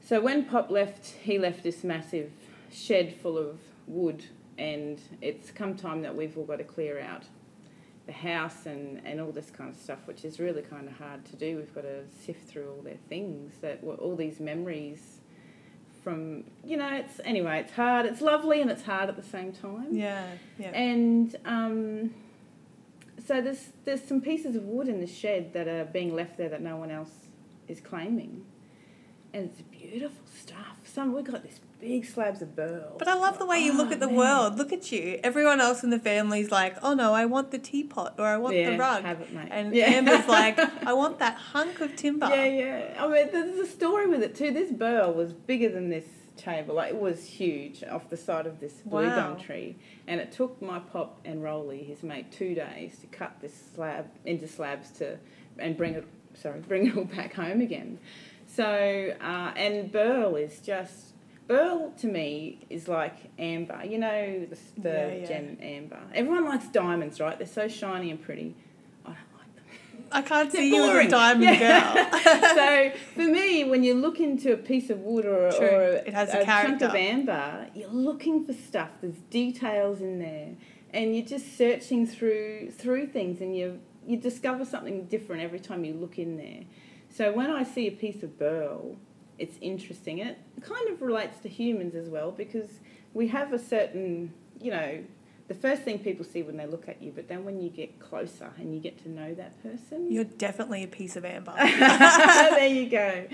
so 0.00 0.20
when 0.20 0.44
Pop 0.44 0.70
left, 0.70 1.06
he 1.22 1.38
left 1.38 1.62
this 1.62 1.82
massive 1.82 2.32
shed 2.72 3.16
full 3.20 3.36
of 3.36 3.58
wood 3.86 4.24
and 4.58 5.00
it's 5.22 5.50
come 5.50 5.76
time 5.76 6.02
that 6.02 6.14
we've 6.14 6.36
all 6.36 6.44
got 6.44 6.58
to 6.58 6.64
clear 6.64 7.00
out 7.00 7.24
the 8.06 8.12
house 8.12 8.66
and, 8.66 9.00
and 9.04 9.20
all 9.20 9.30
this 9.30 9.50
kind 9.50 9.70
of 9.70 9.76
stuff, 9.76 9.98
which 10.06 10.24
is 10.24 10.40
really 10.40 10.62
kind 10.62 10.88
of 10.88 10.94
hard 10.96 11.24
to 11.26 11.36
do. 11.36 11.56
We've 11.56 11.74
got 11.74 11.82
to 11.82 12.04
sift 12.24 12.48
through 12.48 12.70
all 12.70 12.82
their 12.82 12.96
things 13.08 13.52
that 13.60 13.84
were 13.84 13.94
all 13.94 14.16
these 14.16 14.40
memories 14.40 15.18
from, 16.02 16.44
you 16.64 16.76
know, 16.76 16.88
it's 16.94 17.20
anyway, 17.24 17.60
it's 17.60 17.72
hard. 17.72 18.06
It's 18.06 18.20
lovely 18.20 18.62
and 18.62 18.70
it's 18.70 18.82
hard 18.82 19.08
at 19.10 19.16
the 19.16 19.22
same 19.22 19.52
time. 19.52 19.88
Yeah, 19.92 20.26
yeah. 20.58 20.70
And 20.70 21.36
um, 21.44 22.14
so 23.26 23.42
there's 23.42 23.68
there's 23.84 24.02
some 24.02 24.22
pieces 24.22 24.56
of 24.56 24.64
wood 24.64 24.88
in 24.88 25.00
the 25.00 25.06
shed 25.06 25.52
that 25.52 25.68
are 25.68 25.84
being 25.84 26.14
left 26.14 26.38
there 26.38 26.48
that 26.48 26.62
no 26.62 26.76
one 26.76 26.90
else 26.90 27.10
is 27.68 27.80
claiming, 27.80 28.46
and 29.34 29.50
it's 29.50 29.60
beautiful 29.60 30.24
stuff. 30.34 30.78
Some 30.84 31.12
we 31.12 31.22
got 31.22 31.42
this 31.42 31.60
big 31.80 32.04
slabs 32.04 32.42
of 32.42 32.56
burl. 32.56 32.96
But 32.98 33.08
I 33.08 33.14
love 33.14 33.38
the 33.38 33.46
way 33.46 33.58
you 33.60 33.72
look 33.72 33.88
Oh, 33.88 33.92
at 33.92 34.00
the 34.00 34.06
man. 34.08 34.16
world. 34.16 34.58
Look 34.58 34.72
at 34.72 34.90
you. 34.90 35.20
Everyone 35.22 35.60
else 35.60 35.84
in 35.84 35.90
the 35.90 35.98
family's 35.98 36.50
like, 36.50 36.76
oh 36.82 36.94
no, 36.94 37.14
I 37.14 37.24
want 37.26 37.50
the 37.50 37.58
teapot 37.58 38.14
or 38.18 38.26
I 38.26 38.36
want 38.36 38.56
yeah, 38.56 38.70
the 38.70 38.78
rug. 38.78 39.02
Have 39.04 39.20
it, 39.20 39.32
mate. 39.32 39.48
And 39.50 39.74
yeah. 39.74 39.86
Amber's 39.86 40.26
like, 40.26 40.58
I 40.86 40.92
want 40.92 41.18
that 41.20 41.36
hunk 41.36 41.80
of 41.80 41.94
timber. 41.96 42.26
Yeah, 42.28 42.44
yeah. 42.44 42.94
I 43.04 43.06
mean, 43.08 43.28
there's 43.32 43.58
a 43.58 43.66
story 43.70 44.06
with 44.08 44.22
it 44.22 44.34
too. 44.34 44.50
This 44.50 44.72
burl 44.72 45.12
was 45.12 45.32
bigger 45.32 45.68
than 45.68 45.88
this 45.88 46.06
table. 46.36 46.74
Like 46.76 46.90
it 46.90 47.00
was 47.00 47.24
huge 47.24 47.82
off 47.84 48.08
the 48.10 48.16
side 48.16 48.46
of 48.46 48.60
this 48.60 48.74
blue 48.84 49.06
Wow. 49.06 49.34
gum 49.34 49.40
tree, 49.40 49.76
and 50.06 50.20
it 50.20 50.32
took 50.32 50.60
my 50.62 50.78
pop 50.80 51.20
and 51.24 51.42
Rolly, 51.42 51.82
his 51.84 52.02
mate, 52.02 52.30
two 52.32 52.54
days 52.54 52.98
to 53.00 53.06
cut 53.08 53.40
this 53.40 53.54
slab 53.74 54.06
into 54.24 54.46
slabs 54.48 54.90
to 54.98 55.18
and 55.58 55.76
bring 55.76 55.94
it. 55.94 56.04
Sorry, 56.34 56.60
bring 56.68 56.86
it 56.88 56.96
all 56.96 57.04
back 57.04 57.34
home 57.34 57.60
again. 57.60 57.98
So 58.46 59.14
uh, 59.20 59.52
and 59.56 59.92
burl 59.92 60.34
is 60.36 60.58
just. 60.60 61.07
Burl 61.48 61.92
to 61.98 62.06
me 62.06 62.66
is 62.68 62.86
like 62.88 63.16
amber, 63.38 63.80
you 63.84 63.98
know, 63.98 64.46
the, 64.50 64.58
the 64.80 64.88
Yeah, 64.90 65.14
yeah. 65.14 65.26
gem 65.26 65.58
amber. 65.62 65.98
Everyone 66.14 66.44
likes 66.44 66.68
diamonds, 66.68 67.18
right? 67.20 67.38
They're 67.38 67.46
so 67.46 67.66
shiny 67.68 68.10
and 68.10 68.22
pretty. 68.22 68.54
I 69.04 69.08
don't 69.08 69.16
like 69.38 69.54
them. 69.56 69.64
I 70.12 70.22
can't 70.22 70.52
see 70.58 70.68
you 70.74 70.82
as 70.84 71.06
a 71.06 71.08
diamond 71.10 71.44
Yeah. 71.44 71.94
girl. 71.94 72.20
so 72.54 72.92
for 73.14 73.26
me, 73.26 73.64
when 73.64 73.82
you 73.82 73.94
look 73.94 74.20
into 74.20 74.52
a 74.52 74.58
piece 74.58 74.90
of 74.90 74.98
wood 75.00 75.24
or, 75.24 75.50
True. 75.50 75.66
or 75.66 75.82
It 76.06 76.12
has 76.12 76.28
a 76.34 76.44
chunk 76.44 76.82
of 76.82 76.94
amber, 76.94 77.66
you're 77.74 77.88
looking 77.88 78.44
for 78.44 78.52
stuff. 78.52 78.90
There's 79.00 79.16
details 79.30 80.02
in 80.02 80.18
there, 80.18 80.50
and 80.92 81.16
you're 81.16 81.24
just 81.26 81.56
searching 81.56 82.06
through 82.06 82.72
through 82.72 83.06
things, 83.06 83.40
and 83.40 83.56
you 83.56 83.80
you 84.06 84.18
discover 84.18 84.64
something 84.66 85.04
different 85.06 85.42
every 85.42 85.60
time 85.60 85.84
you 85.84 85.94
look 85.94 86.18
in 86.18 86.36
there. 86.36 86.64
So 87.10 87.32
when 87.32 87.50
I 87.50 87.62
see 87.62 87.86
a 87.86 87.90
piece 87.90 88.22
of 88.22 88.38
burl, 88.38 88.96
it's 89.38 89.56
interesting. 89.60 90.18
It 90.18 90.38
kind 90.62 90.88
of 90.88 91.02
relates 91.02 91.38
to 91.40 91.48
humans 91.48 91.94
as 91.94 92.08
well 92.08 92.30
because 92.30 92.70
we 93.14 93.28
have 93.28 93.52
a 93.52 93.58
certain, 93.58 94.32
you 94.60 94.70
know, 94.70 95.02
the 95.48 95.54
first 95.54 95.80
thing 95.82 95.98
people 95.98 96.26
see 96.26 96.42
when 96.42 96.58
they 96.58 96.66
look 96.66 96.88
at 96.88 97.00
you, 97.00 97.10
but 97.14 97.26
then 97.26 97.42
when 97.44 97.58
you 97.58 97.70
get 97.70 97.98
closer 98.00 98.50
and 98.58 98.74
you 98.74 98.80
get 98.80 99.02
to 99.04 99.08
know 99.08 99.32
that 99.34 99.62
person, 99.62 100.12
You're 100.12 100.24
definitely 100.24 100.84
a 100.84 100.88
piece 100.88 101.16
of 101.16 101.24
amber. 101.24 101.54
there 101.56 102.66
you 102.66 102.88
go. 102.90 103.24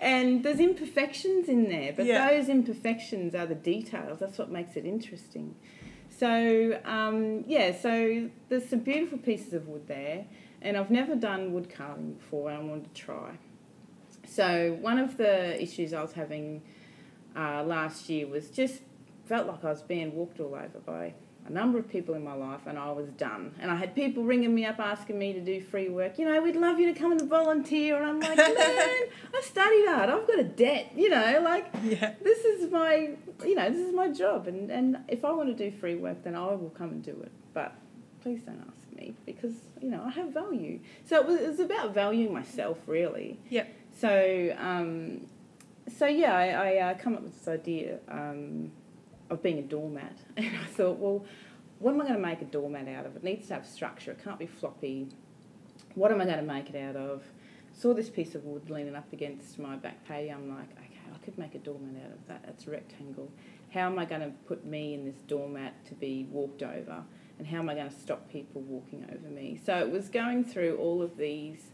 And 0.00 0.42
there's 0.42 0.58
imperfections 0.58 1.48
in 1.48 1.68
there, 1.68 1.92
but 1.92 2.06
Yeah. 2.06 2.28
those 2.28 2.48
imperfections 2.48 3.36
are 3.36 3.46
the 3.46 3.54
details. 3.54 4.18
That's 4.18 4.36
what 4.36 4.50
makes 4.50 4.76
it 4.76 4.84
interesting. 4.84 5.54
So, 6.08 6.80
um, 6.84 7.44
yeah, 7.46 7.72
so 7.80 8.28
there's 8.48 8.68
some 8.68 8.80
beautiful 8.80 9.18
pieces 9.18 9.52
of 9.52 9.68
wood 9.68 9.86
there, 9.86 10.26
and 10.60 10.76
I've 10.76 10.90
never 10.90 11.14
done 11.14 11.52
wood 11.52 11.70
carving 11.72 12.14
before, 12.14 12.50
and 12.50 12.58
I 12.58 12.62
wanted 12.64 12.92
to 12.92 13.00
try. 13.00 13.38
So, 14.30 14.78
one 14.80 14.98
of 14.98 15.16
the 15.16 15.60
issues 15.60 15.92
I 15.92 16.02
was 16.02 16.12
having 16.12 16.62
uh, 17.36 17.64
last 17.64 18.08
year 18.08 18.28
was 18.28 18.48
just 18.48 18.80
felt 19.26 19.48
like 19.48 19.64
I 19.64 19.70
was 19.70 19.82
being 19.82 20.14
walked 20.14 20.38
all 20.38 20.54
over 20.54 20.78
by 20.86 21.14
a 21.46 21.50
number 21.50 21.80
of 21.80 21.88
people 21.88 22.14
in 22.14 22.22
my 22.22 22.34
life 22.34 22.60
and 22.66 22.78
I 22.78 22.92
was 22.92 23.08
done. 23.08 23.52
And 23.58 23.72
I 23.72 23.74
had 23.74 23.92
people 23.92 24.22
ringing 24.22 24.54
me 24.54 24.64
up 24.64 24.78
asking 24.78 25.18
me 25.18 25.32
to 25.32 25.40
do 25.40 25.60
free 25.60 25.88
work. 25.88 26.16
You 26.16 26.26
know, 26.26 26.40
we'd 26.40 26.54
love 26.54 26.78
you 26.78 26.92
to 26.92 26.96
come 26.96 27.10
and 27.10 27.28
volunteer. 27.28 27.96
And 27.96 28.06
I'm 28.06 28.20
like, 28.20 28.36
man, 28.36 28.48
I 28.56 29.40
studied 29.42 29.88
art. 29.88 30.08
I've 30.08 30.28
got 30.28 30.38
a 30.38 30.44
debt. 30.44 30.92
You 30.94 31.08
know, 31.08 31.40
like 31.42 31.66
yeah. 31.82 32.14
this 32.22 32.44
is 32.44 32.70
my, 32.70 33.10
you 33.44 33.56
know, 33.56 33.68
this 33.68 33.84
is 33.84 33.92
my 33.92 34.12
job. 34.12 34.46
And, 34.46 34.70
and 34.70 34.98
if 35.08 35.24
I 35.24 35.32
want 35.32 35.48
to 35.56 35.70
do 35.70 35.76
free 35.76 35.96
work, 35.96 36.22
then 36.22 36.36
I 36.36 36.46
will 36.54 36.70
come 36.70 36.90
and 36.90 37.02
do 37.02 37.20
it. 37.20 37.32
But 37.52 37.74
please 38.22 38.42
don't 38.42 38.62
ask 38.68 38.96
me 38.96 39.16
because, 39.26 39.54
you 39.80 39.90
know, 39.90 40.04
I 40.06 40.10
have 40.10 40.32
value. 40.32 40.78
So 41.04 41.16
it 41.16 41.26
was, 41.26 41.40
it 41.40 41.48
was 41.48 41.58
about 41.58 41.94
valuing 41.94 42.32
myself, 42.32 42.78
really. 42.86 43.40
Yep. 43.48 43.79
So, 44.00 44.56
um, 44.58 45.26
so 45.94 46.06
yeah, 46.06 46.34
I, 46.34 46.46
I 46.46 46.76
uh, 46.78 46.94
come 46.94 47.14
up 47.14 47.22
with 47.22 47.38
this 47.38 47.48
idea 47.48 47.98
um, 48.08 48.72
of 49.28 49.42
being 49.42 49.58
a 49.58 49.62
doormat, 49.62 50.16
and 50.38 50.46
I 50.46 50.66
thought, 50.68 50.96
well, 50.96 51.26
what 51.80 51.92
am 51.92 52.00
I 52.00 52.04
going 52.04 52.16
to 52.16 52.26
make 52.26 52.40
a 52.40 52.46
doormat 52.46 52.88
out 52.88 53.04
of? 53.04 53.14
It 53.16 53.24
needs 53.24 53.48
to 53.48 53.54
have 53.54 53.66
structure. 53.66 54.12
It 54.12 54.24
can't 54.24 54.38
be 54.38 54.46
floppy. 54.46 55.08
What 55.96 56.12
am 56.12 56.20
I 56.22 56.24
going 56.24 56.38
to 56.38 56.42
make 56.42 56.70
it 56.70 56.76
out 56.76 56.96
of? 56.96 57.24
Saw 57.74 57.92
this 57.92 58.08
piece 58.08 58.34
of 58.34 58.44
wood 58.44 58.70
leaning 58.70 58.96
up 58.96 59.12
against 59.12 59.58
my 59.58 59.76
back 59.76 60.02
patio. 60.08 60.34
I'm 60.34 60.48
like, 60.48 60.70
okay, 60.72 61.14
I 61.14 61.18
could 61.22 61.36
make 61.36 61.54
a 61.54 61.58
doormat 61.58 62.02
out 62.02 62.12
of 62.12 62.26
that. 62.28 62.44
It's 62.48 62.66
a 62.66 62.70
rectangle. 62.70 63.30
How 63.74 63.80
am 63.80 63.98
I 63.98 64.06
going 64.06 64.22
to 64.22 64.30
put 64.48 64.64
me 64.64 64.94
in 64.94 65.04
this 65.04 65.20
doormat 65.26 65.84
to 65.86 65.94
be 65.94 66.26
walked 66.30 66.62
over? 66.62 67.04
And 67.38 67.46
how 67.46 67.58
am 67.58 67.68
I 67.68 67.74
going 67.74 67.90
to 67.90 67.98
stop 67.98 68.30
people 68.30 68.62
walking 68.62 69.04
over 69.12 69.28
me? 69.28 69.60
So 69.62 69.76
it 69.76 69.90
was 69.90 70.08
going 70.08 70.44
through 70.44 70.78
all 70.78 71.02
of 71.02 71.18
these 71.18 71.72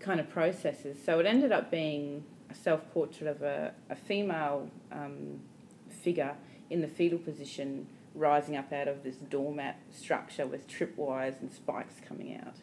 kind 0.00 0.20
of 0.20 0.28
processes. 0.30 0.98
So 1.04 1.18
it 1.20 1.26
ended 1.26 1.52
up 1.52 1.70
being 1.70 2.24
a 2.50 2.54
self 2.54 2.90
portrait 2.92 3.28
of 3.28 3.42
a, 3.42 3.72
a 3.90 3.96
female 3.96 4.70
um, 4.92 5.40
figure 5.88 6.34
in 6.70 6.80
the 6.80 6.88
fetal 6.88 7.18
position 7.18 7.86
rising 8.14 8.56
up 8.56 8.72
out 8.72 8.88
of 8.88 9.02
this 9.02 9.16
doormat 9.16 9.78
structure 9.92 10.46
with 10.46 10.66
tripwires 10.66 11.40
and 11.40 11.52
spikes 11.52 11.94
coming 12.06 12.36
out. 12.36 12.56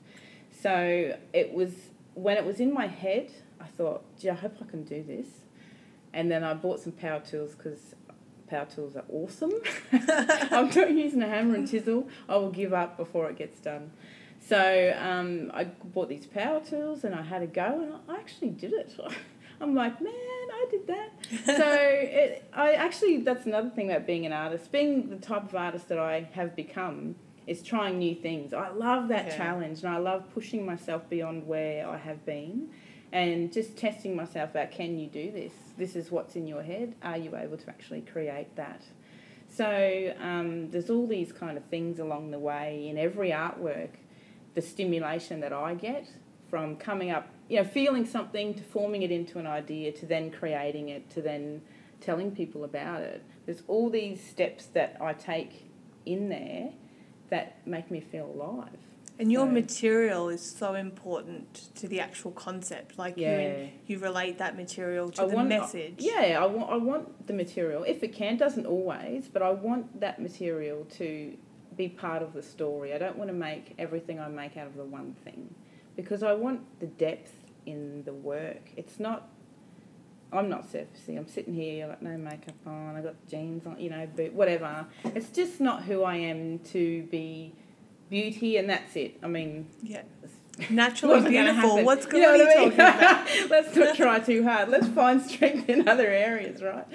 So 0.52 1.18
it 1.32 1.54
was 1.54 1.74
when 2.16 2.38
it 2.38 2.46
was 2.46 2.60
in 2.60 2.74
my 2.74 2.88
head, 2.88 3.32
I 3.60 3.66
thought, 3.66 4.04
gee, 4.20 4.30
I 4.30 4.36
hope 4.36 4.56
I 4.62 4.66
can 4.66 4.84
do 4.84 5.04
this. 5.04 5.28
And 6.14 6.30
then 6.30 6.44
I 6.44 6.54
bought 6.54 6.80
some 6.80 6.92
power 6.92 7.20
tools 7.20 7.56
because 7.56 7.96
power 8.48 8.66
tools 8.66 8.96
are 8.96 9.06
awesome. 9.10 9.52
I'm 9.92 10.70
not 10.70 10.92
using 10.92 11.24
a 11.24 11.28
hammer 11.28 11.56
and 11.56 11.70
chisel. 11.70 12.08
I 12.30 12.36
will 12.36 12.52
give 12.52 12.74
up 12.74 12.98
before 12.98 13.30
it 13.30 13.38
gets 13.38 13.60
done. 13.60 13.92
So 14.48 14.96
um, 15.00 15.52
I 15.54 15.66
bought 15.66 16.10
these 16.10 16.26
power 16.26 16.60
tools 16.60 17.04
and 17.04 17.16
I 17.16 17.22
had 17.22 17.42
a 17.42 17.48
go 17.48 17.82
and 17.82 17.94
I 18.10 18.20
actually 18.20 18.50
did 18.50 18.74
it. 18.74 18.94
I'm 19.62 19.74
like, 19.74 20.02
man, 20.02 20.14
I 20.14 20.66
did 20.70 20.88
that. 20.88 21.12
so 21.46 21.72
it, 21.72 22.50
I 22.54 22.74
actually, 22.74 23.22
that's 23.22 23.46
another 23.46 23.70
thing 23.70 23.90
about 23.90 24.06
being 24.06 24.26
an 24.26 24.34
artist. 24.34 24.72
Being 24.72 25.10
the 25.10 25.16
type 25.16 25.44
of 25.44 25.56
artist 25.56 25.88
that 25.90 26.00
I 26.00 26.28
have 26.34 26.56
become 26.56 27.16
is 27.48 27.62
trying 27.62 28.00
new 28.00 28.16
things. 28.16 28.54
I 28.54 28.70
love 28.70 29.08
that 29.10 29.36
challenge 29.36 29.80
and 29.80 29.94
I 29.94 29.98
love 29.98 30.26
pushing 30.34 30.66
myself 30.66 31.10
beyond 31.10 31.48
where 31.48 31.88
I 31.88 31.98
have 31.98 32.26
been 32.26 32.70
and 33.14 33.54
just 33.54 33.78
testing 33.78 34.16
myself 34.16 34.56
out. 34.56 34.72
Can 34.72 34.98
you 34.98 35.08
do 35.08 35.32
this? 35.32 35.54
This 35.78 35.96
is 35.96 36.12
what's 36.12 36.36
in 36.36 36.48
your 36.48 36.64
head. 36.64 36.96
Are 37.02 37.18
you 37.18 37.36
able 37.36 37.58
to 37.58 37.70
actually 37.70 38.02
create 38.02 38.56
that? 38.56 38.82
So 39.50 40.14
um, 40.20 40.72
there's 40.72 40.90
all 40.90 41.06
these 41.06 41.32
kind 41.32 41.58
of 41.58 41.64
things 41.66 42.00
along 42.00 42.32
the 42.32 42.40
way 42.40 42.88
in 42.90 42.98
every 42.98 43.30
artwork. 43.30 43.90
The 44.56 44.62
stimulation 44.62 45.40
that 45.42 45.54
I 45.54 45.74
get 45.74 46.08
from 46.50 46.76
coming 46.78 47.10
up, 47.12 47.28
you 47.50 47.58
know, 47.58 47.64
feeling 47.64 48.06
something 48.06 48.54
to 48.54 48.64
forming 48.64 49.02
it 49.02 49.12
into 49.12 49.40
an 49.40 49.48
idea 49.48 49.92
to 49.94 50.06
then 50.06 50.30
creating 50.32 50.90
it 50.90 51.10
to 51.12 51.22
then 51.22 51.62
telling 52.02 52.32
people 52.32 52.64
about 52.64 53.02
it. 53.02 53.24
There's 53.46 53.64
all 53.68 53.90
these 53.90 54.22
steps 54.24 54.66
that 54.68 54.98
I 55.02 55.14
take 55.14 55.72
in 56.06 56.30
there 56.30 56.70
that 57.30 57.66
make 57.66 57.90
me 57.90 58.00
feel 58.02 58.26
alive. 58.26 58.78
And 59.20 59.32
your 59.32 59.46
So- 59.46 59.52
material 59.52 60.30
is 60.30 60.42
so 60.42 60.74
important 60.74 61.70
to 61.76 61.88
the 61.88 62.00
actual 62.00 62.32
concept. 62.32 62.98
Like 62.98 63.16
Yeah. 63.16 63.58
you, 63.58 63.70
you 63.88 64.00
relate 64.00 64.38
that 64.40 64.56
material 64.58 65.10
to 65.12 65.24
I 65.24 65.26
the 65.28 65.36
want, 65.36 65.50
message. 65.50 66.00
Uh, 66.02 66.10
yeah, 66.20 66.44
I 66.44 66.46
want, 66.48 66.70
I 66.72 66.78
want 66.78 67.28
the 67.28 67.34
material, 67.34 67.84
if 67.84 68.04
it 68.04 68.14
can, 68.14 68.38
doesn't 68.38 68.66
always, 68.66 69.28
but 69.28 69.42
I 69.42 69.52
want 69.52 70.00
that 70.02 70.20
material 70.22 70.86
to 70.98 71.38
be 71.76 71.90
part 71.90 72.22
of 72.22 72.34
the 72.34 72.42
story. 72.44 72.94
I 72.94 72.98
don't 72.98 73.18
want 73.18 73.30
to 73.30 73.36
make 73.36 73.74
everything 73.78 74.20
I 74.20 74.28
make 74.28 74.58
out 74.58 74.68
of 74.68 74.76
the 74.76 74.84
one 74.84 75.16
thing 75.24 75.54
because 75.96 76.24
I 76.24 76.34
want 76.34 76.80
the 76.80 76.88
depth 76.88 77.32
in 77.66 78.04
the 78.04 78.14
work. 78.14 78.72
It's 78.76 79.00
not, 79.00 79.30
I'm 80.32 80.50
not 80.50 80.72
surfacey. 80.72 81.18
I'm 81.18 81.28
sitting 81.28 81.54
here, 81.54 81.88
like 81.88 82.02
no 82.02 82.18
makeup 82.18 82.56
on, 82.66 82.96
I 82.96 83.02
got 83.02 83.16
jeans 83.28 83.66
on, 83.66 83.80
you 83.80 83.90
know, 83.90 84.08
boot, 84.08 84.34
whatever. 84.34 84.86
It's 85.06 85.30
just 85.30 85.60
not 85.62 85.84
who 85.84 86.04
I 86.04 86.16
am 86.16 86.60
to 86.72 87.04
be 87.04 87.54
beauty 88.10 88.58
and 88.58 88.70
that's 88.70 88.96
it. 88.96 89.18
I 89.24 89.28
mean, 89.28 89.68
Yeah. 89.82 90.04
Naturally 90.70 91.16
What's 91.16 91.30
beautiful. 91.30 91.84
What's 91.84 92.06
You 92.06 92.12
good? 92.12 92.22
know 92.22 92.32
what 92.32 92.42
I 92.42 92.46
mean? 92.46 92.78
talking 92.78 92.80
about? 92.80 93.28
Let's 93.50 93.76
not 93.76 93.96
try 93.96 94.20
too 94.20 94.44
hard. 94.44 94.70
Let's 94.70 94.88
find 94.88 95.22
strength 95.22 95.68
in 95.68 95.88
other 95.88 96.08
areas, 96.08 96.62
right? 96.62 96.86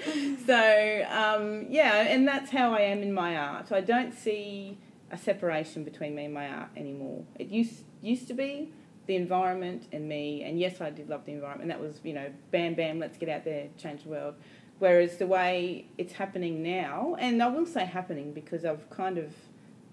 So, 0.45 1.05
um, 1.09 1.65
yeah, 1.69 2.01
and 2.07 2.27
that's 2.27 2.51
how 2.51 2.73
I 2.73 2.81
am 2.81 3.01
in 3.01 3.13
my 3.13 3.35
art. 3.35 3.71
I 3.71 3.81
don't 3.81 4.13
see 4.13 4.77
a 5.11 5.17
separation 5.17 5.83
between 5.83 6.15
me 6.15 6.25
and 6.25 6.33
my 6.33 6.47
art 6.47 6.69
anymore. 6.77 7.23
It 7.37 7.47
used 7.47 7.83
used 8.01 8.27
to 8.29 8.33
be 8.33 8.71
the 9.07 9.15
environment 9.17 9.87
and 9.91 10.07
me, 10.07 10.43
and 10.43 10.57
yes, 10.57 10.79
I 10.79 10.89
did 10.89 11.09
love 11.09 11.25
the 11.25 11.33
environment. 11.33 11.67
That 11.69 11.81
was, 11.81 11.99
you 12.03 12.13
know, 12.13 12.31
bam, 12.51 12.75
bam, 12.75 12.99
let's 12.99 13.17
get 13.17 13.27
out 13.27 13.43
there, 13.43 13.67
change 13.77 14.03
the 14.03 14.09
world. 14.09 14.35
Whereas 14.77 15.17
the 15.17 15.27
way 15.27 15.87
it's 15.97 16.13
happening 16.13 16.63
now, 16.63 17.17
and 17.19 17.43
I 17.43 17.47
will 17.47 17.65
say 17.65 17.83
happening 17.83 18.31
because 18.31 18.63
I've 18.63 18.89
kind 18.89 19.17
of 19.17 19.33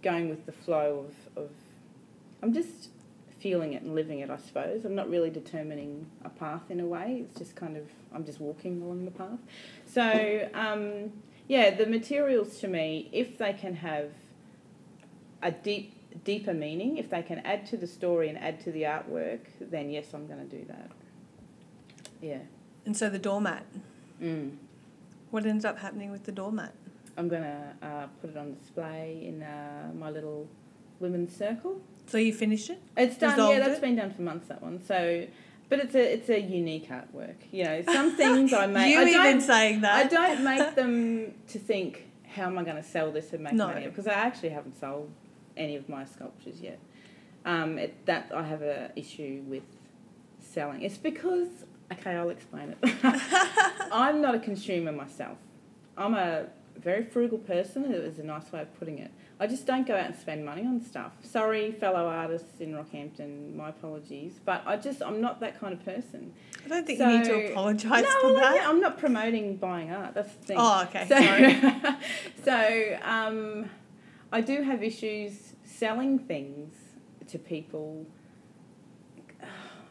going 0.02 0.28
with 0.28 0.46
the 0.46 0.52
flow 0.52 1.06
of, 1.37 1.44
of 1.44 1.50
I'm 2.42 2.52
just 2.52 2.90
feeling 3.38 3.75
it 3.75 3.83
and 3.83 3.95
living 3.95 4.21
it, 4.21 4.31
I 4.31 4.38
suppose. 4.38 4.85
I'm 4.85 4.95
not 4.95 5.11
really 5.11 5.31
determining 5.31 6.07
a 6.25 6.28
path 6.28 6.62
in 6.71 6.81
a 6.81 6.87
way. 6.87 7.25
It's 7.25 7.38
just 7.38 7.55
kind 7.55 7.76
of 7.76 7.85
I'm 8.12 8.25
just 8.25 8.40
walking 8.40 8.83
along 8.83 9.05
the 9.05 9.11
path. 9.11 9.38
So 9.87 10.49
um, 10.55 11.12
yeah, 11.49 11.75
the 11.75 11.87
materials 11.87 12.59
to 12.61 12.69
me, 12.69 13.09
if 13.12 13.38
they 13.38 13.52
can 13.52 13.75
have 13.76 14.11
a 15.43 15.50
deep 15.50 15.93
deeper 16.25 16.55
meaning, 16.55 16.97
if 16.97 17.11
they 17.11 17.23
can 17.23 17.40
add 17.40 17.66
to 17.66 17.76
the 17.76 17.87
story 17.87 18.28
and 18.28 18.38
add 18.38 18.61
to 18.61 18.73
the 18.73 18.83
artwork, 18.83 19.40
then 19.61 19.90
yes, 19.90 20.07
I'm 20.14 20.26
going 20.26 20.49
to 20.49 20.57
do 20.57 20.64
that. 20.66 20.90
Yeah. 22.21 22.38
And 22.85 22.97
so 22.97 23.11
the 23.11 23.19
doormat. 23.19 23.66
Mm. 24.23 24.57
What 25.31 25.45
ended 25.45 25.66
up 25.66 25.78
happening 25.78 26.11
with 26.11 26.25
the 26.25 26.33
doormat? 26.33 26.73
I'm 27.19 27.28
going 27.28 27.43
to 27.43 27.73
uh, 27.83 28.07
put 28.21 28.31
it 28.31 28.37
on 28.37 28.55
display 28.55 29.23
in 29.26 29.43
uh, 29.43 29.90
my 29.95 30.11
little 30.11 30.49
women's 31.00 31.37
circle. 31.37 31.81
So 32.06 32.18
you 32.18 32.32
finished 32.32 32.70
it? 32.70 32.80
It's 32.96 33.16
done. 33.18 33.32
Resolved 33.32 33.58
yeah, 33.58 33.64
that's 33.66 33.78
it? 33.78 33.82
been 33.82 33.96
done 33.96 34.12
for 34.12 34.22
months. 34.22 34.48
That 34.48 34.62
one. 34.62 34.82
So, 34.84 35.26
but 35.68 35.80
it's 35.80 35.94
a 35.94 36.12
it's 36.14 36.28
a 36.28 36.40
unique 36.40 36.88
artwork. 36.88 37.36
You 37.50 37.64
know, 37.64 37.82
some 37.82 38.16
things 38.16 38.52
I 38.52 38.66
make. 38.76 38.92
you 38.92 39.00
I 39.00 39.02
even 39.02 39.22
don't, 39.22 39.40
saying 39.40 39.80
that. 39.82 39.94
I 40.06 40.08
don't 40.08 40.44
make 40.56 40.75
them 40.75 41.34
to 41.48 41.58
think 41.58 42.04
how 42.34 42.44
am 42.46 42.58
I 42.58 42.64
going 42.64 42.76
to 42.76 42.82
sell 42.82 43.10
this 43.10 43.32
and 43.32 43.42
make 43.42 43.54
No. 43.54 43.66
money 43.68 43.86
because 43.86 44.06
I 44.06 44.12
actually 44.12 44.50
haven't 44.50 44.78
sold 44.78 45.10
any 45.56 45.75
of 45.76 45.88
my 45.88 46.04
sculptures 46.04 46.60
yet. 46.60 46.78
Um, 47.44 47.78
it, 47.78 48.04
that 48.06 48.30
I 48.34 48.42
have 48.42 48.62
a 48.62 48.90
issue 48.96 49.42
with 49.48 49.62
selling. 50.40 50.82
It's 50.82 50.98
because 50.98 51.48
okay, 51.92 52.12
I'll 52.12 52.30
explain 52.30 52.75
it. 52.82 52.94
I'm 53.92 54.20
not 54.20 54.34
a 54.34 54.38
consumer 54.38 54.92
myself. 54.92 55.38
I'm 55.96 56.14
a 56.14 56.46
very 56.76 57.04
frugal 57.04 57.38
person. 57.38 57.92
It 57.92 58.02
was 58.02 58.18
a 58.18 58.25
nice 58.25 58.52
way 58.52 58.60
of 58.62 58.78
putting 58.78 58.98
it. 58.98 59.10
I 59.38 59.47
just 59.47 59.66
don't 59.66 59.87
go 59.87 59.95
out 59.95 60.07
and 60.07 60.16
spend 60.16 60.47
money 60.47 60.62
on 60.62 60.81
stuff. 60.81 61.12
Sorry, 61.23 61.71
fellow 61.71 62.07
artists 62.09 62.61
in 62.61 62.73
Rockhampton, 62.73 63.55
my 63.55 63.69
apologies, 63.69 64.40
but 64.43 64.62
I 64.64 64.76
just 64.78 65.02
I'm 65.02 65.21
not 65.21 65.40
that 65.40 65.61
kind 65.61 65.75
of 65.75 65.85
person. 65.85 66.33
I 66.64 66.69
don't 66.69 66.87
think 66.87 66.99
you 66.99 67.07
need 67.07 67.25
to 67.25 67.52
apologise 67.52 68.02
no, 68.02 68.21
for 68.23 68.33
that. 68.35 68.66
I'm 68.66 68.81
not 68.81 68.99
promoting 68.99 69.57
buying 69.57 69.93
art. 69.93 70.14
That's 70.14 70.33
the 70.33 70.45
thing. 70.45 70.57
Oh, 70.59 70.85
okay. 70.85 71.07
So, 71.07 71.21
Sorry. 71.21 71.97
so 72.45 72.99
um, 73.02 73.69
I 74.33 74.40
do 74.40 74.62
have 74.62 74.83
issues 74.83 75.52
selling 75.64 76.19
things 76.19 76.75
to 77.28 77.38
people. 77.38 78.07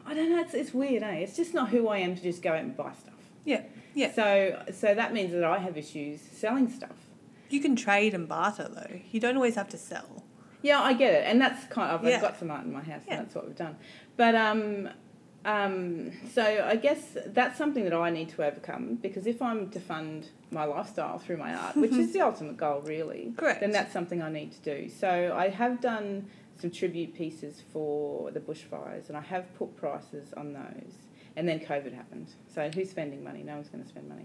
I 0.04 0.14
don't 0.14 0.30
know. 0.30 0.40
It's, 0.40 0.54
it's 0.54 0.74
weird, 0.74 1.04
eh? 1.04 1.14
It's 1.14 1.36
just 1.36 1.54
not 1.54 1.68
who 1.68 1.86
I 1.88 1.98
am 1.98 2.16
to 2.16 2.22
just 2.22 2.42
go 2.42 2.52
out 2.52 2.60
and 2.60 2.76
buy 2.76 2.92
stuff. 2.98 3.14
Yeah, 3.44 3.62
yeah. 3.94 4.12
So 4.12 4.60
so 4.72 4.92
that 4.92 5.12
means 5.12 5.30
that 5.32 5.44
I 5.44 5.58
have 5.58 5.76
issues 5.76 6.20
selling 6.20 6.68
stuff. 6.68 7.05
You 7.50 7.60
can 7.60 7.76
trade 7.76 8.14
and 8.14 8.28
barter 8.28 8.68
though. 8.68 9.00
You 9.10 9.20
don't 9.20 9.36
always 9.36 9.54
have 9.54 9.68
to 9.70 9.78
sell. 9.78 10.24
Yeah, 10.62 10.80
I 10.80 10.94
get 10.94 11.14
it, 11.14 11.24
and 11.26 11.40
that's 11.40 11.64
kind 11.66 11.92
of 11.92 12.00
I've 12.02 12.08
Yeah. 12.08 12.20
got 12.20 12.38
some 12.38 12.50
art 12.50 12.64
in 12.64 12.72
my 12.72 12.80
house, 12.82 13.02
Yeah. 13.06 13.14
and 13.18 13.24
that's 13.26 13.34
what 13.34 13.46
we've 13.46 13.56
done. 13.56 13.76
But 14.16 14.34
um, 14.34 14.88
um, 15.44 16.10
so 16.32 16.42
I 16.66 16.74
guess 16.76 17.16
that's 17.26 17.56
something 17.56 17.84
that 17.84 17.92
I 17.94 18.10
need 18.10 18.30
to 18.30 18.44
overcome 18.44 18.96
because 18.96 19.26
if 19.28 19.40
I'm 19.40 19.70
to 19.70 19.78
fund 19.78 20.28
my 20.50 20.64
lifestyle 20.64 21.18
through 21.18 21.36
my 21.36 21.54
art, 21.54 21.76
which 21.76 21.92
is 21.92 22.12
the 22.14 22.20
ultimate 22.20 22.56
goal, 22.56 22.80
really, 22.84 23.32
Correct. 23.36 23.60
then 23.60 23.70
that's 23.70 23.92
something 23.92 24.20
I 24.22 24.30
need 24.30 24.52
to 24.52 24.60
do. 24.60 24.88
So 24.88 25.34
I 25.36 25.48
have 25.50 25.80
done 25.80 26.26
some 26.60 26.70
tribute 26.70 27.14
pieces 27.14 27.62
for 27.72 28.30
the 28.32 28.40
bushfires, 28.40 29.08
and 29.08 29.16
I 29.16 29.20
have 29.20 29.54
put 29.56 29.76
prices 29.76 30.32
on 30.36 30.52
those. 30.52 30.94
And 31.36 31.46
then 31.46 31.60
COVID 31.60 31.92
happened. 31.94 32.28
So 32.52 32.70
who's 32.74 32.88
spending 32.88 33.22
money? 33.22 33.42
No 33.42 33.56
one's 33.56 33.68
going 33.68 33.84
to 33.84 33.88
spend 33.88 34.08
money. 34.08 34.24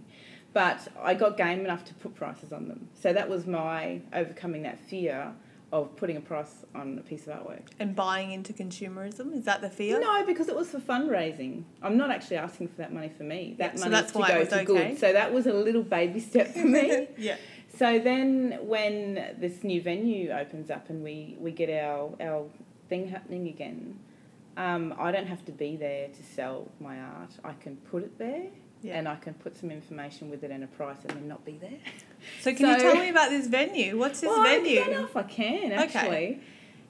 But 0.54 0.88
I 1.02 1.14
got 1.14 1.38
game 1.38 1.62
enough 1.62 1.86
to 1.86 1.94
put 1.94 2.16
prices 2.16 2.52
on 2.52 2.68
them. 2.68 2.90
So 3.00 3.14
that 3.14 3.30
was 3.30 3.48
my 3.48 4.02
overcoming 4.14 4.64
that 4.64 4.80
fear 4.80 5.34
of 5.72 5.96
putting 5.96 6.18
a 6.18 6.22
price 6.22 6.66
on 6.76 6.98
a 6.98 7.02
piece 7.02 7.28
of 7.28 7.34
artwork. 7.34 7.68
And 7.80 7.96
buying 7.96 8.32
into 8.32 8.52
consumerism 8.52 9.34
is 9.34 9.46
that 9.46 9.62
the 9.62 9.70
fear? 9.70 10.00
No, 10.00 10.26
because 10.26 10.50
it 10.50 10.56
was 10.56 10.70
for 10.70 10.80
fundraising. 10.80 11.64
I'm 11.82 11.96
not 11.96 12.12
actually 12.12 12.38
asking 12.38 12.68
for 12.70 12.76
that 12.78 12.94
money 12.94 13.10
for 13.10 13.24
me. 13.24 13.56
That 13.58 13.74
Yeah, 13.74 13.78
so 13.78 13.86
money 13.86 13.92
that's 13.92 14.12
to 14.12 14.18
go 14.18 14.40
was 14.40 14.50
to 14.50 14.56
okay. 14.56 14.66
good. 14.66 15.00
So 15.00 15.14
that 15.14 15.32
was 15.34 15.48
a 15.48 15.54
little 15.54 15.84
baby 15.84 16.20
step 16.32 16.54
for 16.54 16.66
me. 16.66 17.08
yeah. 17.18 17.38
So 17.78 18.00
then, 18.00 18.60
when 18.64 19.36
this 19.40 19.64
new 19.64 19.82
venue 19.82 20.32
opens 20.32 20.70
up 20.70 20.90
and 20.90 21.02
we, 21.04 21.38
we 21.40 21.52
get 21.52 21.70
our, 21.70 22.12
our 22.20 22.46
thing 22.90 23.08
happening 23.08 23.48
again, 23.48 23.98
um, 24.58 24.94
I 25.00 25.14
don't 25.14 25.28
have 25.28 25.46
to 25.46 25.54
be 25.54 25.78
there 25.78 26.10
to 26.10 26.24
sell 26.24 26.70
my 26.82 27.00
art. 27.00 27.32
I 27.46 27.54
can 27.54 27.78
put 27.78 28.04
it 28.04 28.20
there 28.20 28.50
Yeah. 28.82 28.98
and 28.98 29.08
I 29.08 29.16
can 29.16 29.34
put 29.36 29.56
some 29.56 29.72
information 29.72 30.30
with 30.30 30.44
it 30.44 30.52
and 30.52 30.64
a 30.64 30.68
price 30.68 30.98
and 31.08 31.12
then 31.12 31.28
not 31.28 31.46
be 31.46 31.58
there. 31.58 31.80
So 32.42 32.54
can 32.54 32.68
you 32.68 32.78
tell 32.80 32.96
me 32.96 33.10
about 33.10 33.30
this 33.30 33.48
venue? 33.48 33.98
What's 33.98 34.22
this 34.22 34.30
well, 34.30 34.44
venue? 34.44 34.82
I 34.82 34.84
don't 34.86 34.94
know 34.94 35.04
if 35.06 35.18
I 35.18 35.24
can 35.24 35.72
actually. 35.72 36.08
Okay. 36.08 36.40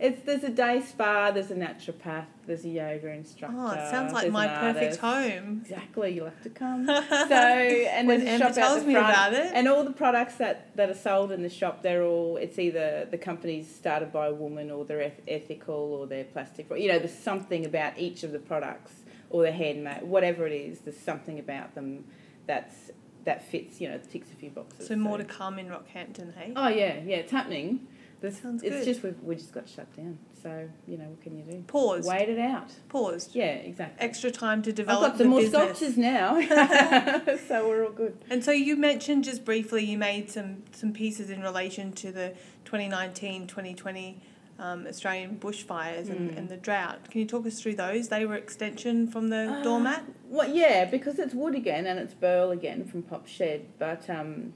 It's 0.01 0.19
there's 0.23 0.43
a 0.43 0.49
day 0.49 0.82
spa, 0.82 1.30
there's 1.30 1.51
a 1.51 1.56
naturopath, 1.56 2.25
there's 2.47 2.65
a 2.65 2.69
yoga 2.69 3.10
instructor. 3.12 3.56
Oh, 3.56 3.69
it 3.69 3.91
sounds 3.91 4.13
like 4.13 4.32
my 4.32 4.47
perfect 4.47 4.99
artist. 5.04 5.39
home. 5.39 5.62
Exactly, 5.62 6.10
you'll 6.15 6.25
have 6.25 6.41
to 6.41 6.49
come. 6.49 6.88
So 6.88 6.95
and 7.36 8.10
there's 8.10 8.23
a 8.23 8.30
Amber 8.30 8.45
shop 8.45 8.49
out 8.49 8.56
tells 8.56 8.82
the 8.82 8.88
me 8.88 8.93
front, 8.95 9.10
about 9.10 9.34
it. 9.34 9.51
and 9.54 9.67
all 9.67 9.84
the 9.84 9.91
products 9.91 10.36
that, 10.38 10.75
that 10.75 10.89
are 10.89 10.95
sold 10.95 11.32
in 11.32 11.43
the 11.43 11.49
shop, 11.49 11.84
they're 11.84 12.04
all 12.04 12.38
it's 12.38 12.58
either 12.58 13.08
the 13.12 13.17
company's 13.19 13.73
started 13.73 14.12
by 14.12 14.25
a 14.25 14.34
woman 14.34 14.71
or 14.71 14.86
they're 14.86 15.01
eth- 15.01 15.21
ethical 15.27 15.75
or 15.75 16.08
they're 16.08 16.23
plastic. 16.23 16.67
You 16.75 16.88
know, 16.88 16.97
there's 16.97 17.13
something 17.13 17.63
about 17.63 17.99
each 17.99 18.23
of 18.23 18.32
the 18.32 18.39
products 18.39 19.00
or 19.31 19.43
they're 19.43 19.51
handmade, 19.51 20.03
whatever 20.03 20.45
it 20.45 20.53
is. 20.53 20.79
There's 20.81 20.99
something 20.99 21.39
about 21.39 21.73
them 21.73 22.05
that's 22.45 22.91
that 23.23 23.43
fits. 23.43 23.81
You 23.81 23.89
know, 23.89 23.99
ticks 24.11 24.31
a 24.31 24.35
few 24.35 24.49
boxes. 24.49 24.87
So 24.87 24.95
more 24.95 25.17
to 25.17 25.23
come 25.23 25.57
in 25.57 25.67
Rockhampton, 25.67 26.35
hey? 26.35 26.53
Oh 26.55 26.67
yeah, 26.67 26.99
yeah, 27.03 27.17
it's 27.17 27.31
happening. 27.31 27.87
This, 28.19 28.39
Sounds 28.39 28.61
it's 28.61 28.69
good. 28.69 28.77
It's 28.77 28.85
just 28.85 29.03
we've, 29.03 29.19
we 29.23 29.35
just 29.35 29.51
got 29.51 29.67
shut 29.67 29.91
down. 29.95 30.19
So 30.43 30.69
you 30.85 30.97
know 30.97 31.05
what 31.05 31.21
can 31.21 31.35
you 31.35 31.43
do? 31.43 31.63
Paused. 31.65 32.07
Wait 32.07 32.29
it 32.29 32.37
out. 32.37 32.69
Paused. 32.89 33.35
Yeah, 33.35 33.45
exactly. 33.45 34.05
Extra 34.05 34.29
time 34.29 34.61
to 34.61 34.71
develop. 34.71 35.03
I've 35.03 35.09
got 35.11 35.17
some 35.17 35.25
the 35.25 35.29
more 35.29 35.39
business. 35.39 35.77
sculptures 35.77 35.97
now, 35.97 36.39
so 37.47 37.67
we're 37.67 37.85
all 37.85 37.91
good. 37.91 38.17
And 38.29 38.43
so 38.43 38.51
you 38.51 38.75
mentioned 38.75 39.23
just 39.23 39.43
briefly 39.43 39.83
you 39.85 39.97
made 39.97 40.29
some, 40.29 40.63
some 40.71 40.93
pieces 40.93 41.31
in 41.31 41.41
relation 41.41 41.93
to 41.93 42.11
the 42.11 42.35
2019 42.65 43.47
2020 43.47 44.21
um, 44.62 44.86
Australian 44.88 45.38
bushfires 45.39 46.08
and, 46.10 46.32
Mm. 46.32 46.38
and 46.38 46.50
the 46.50 46.56
drought. 46.58 47.10
Can 47.10 47.19
you 47.21 47.28
talk 47.28 47.45
us 47.47 47.60
through 47.62 47.76
those? 47.76 48.08
They 48.10 48.26
were 48.26 48.36
extension 48.36 49.08
from 49.08 49.30
the 49.30 49.52
Uh, 49.52 49.63
doormat? 49.63 50.04
Well, 50.30 50.50
yeah, 50.50 50.86
because 50.86 51.17
it's 51.19 51.34
wood 51.34 51.56
again 51.56 51.88
and 51.88 52.00
it's 52.00 52.13
burl 52.13 52.52
again 52.52 52.86
from 52.86 53.02
Pop 53.02 53.28
Shed, 53.28 53.65
but 53.80 54.08
um, 54.10 54.54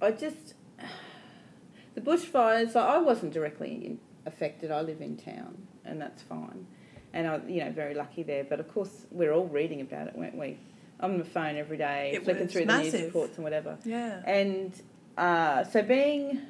I 0.00 0.12
just 0.12 0.54
the 1.94 2.00
bushfires. 2.00 2.76
I 2.76 2.98
wasn't 2.98 3.32
directly 3.32 3.98
affected. 4.24 4.70
I 4.70 4.80
live 4.82 5.00
in 5.00 5.16
town, 5.16 5.66
and 5.84 6.00
that's 6.00 6.22
fine, 6.22 6.66
and 7.12 7.26
I, 7.26 7.40
you 7.48 7.64
know, 7.64 7.70
very 7.72 7.94
lucky 7.94 8.22
there. 8.22 8.44
But 8.44 8.60
of 8.60 8.72
course, 8.72 9.06
we're 9.10 9.32
all 9.32 9.48
reading 9.48 9.80
about 9.80 10.06
it, 10.06 10.16
weren't 10.16 10.36
we? 10.38 10.58
I'm 11.00 11.12
on 11.12 11.18
the 11.18 11.24
phone 11.24 11.56
every 11.56 11.78
day, 11.78 12.12
It 12.14 12.24
flicking 12.24 12.46
through 12.46 12.66
the 12.66 12.82
news 12.82 12.92
reports 12.92 13.36
and 13.36 13.44
whatever. 13.44 13.78
Yeah. 13.84 14.22
And 14.26 14.72
uh, 15.16 15.64
so, 15.64 15.82
being 15.82 16.40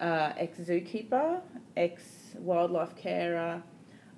uh, 0.00 0.32
ex 0.36 0.58
zookeeper, 0.58 1.40
ex 1.76 2.02
wildlife 2.38 2.96
carer, 2.96 3.62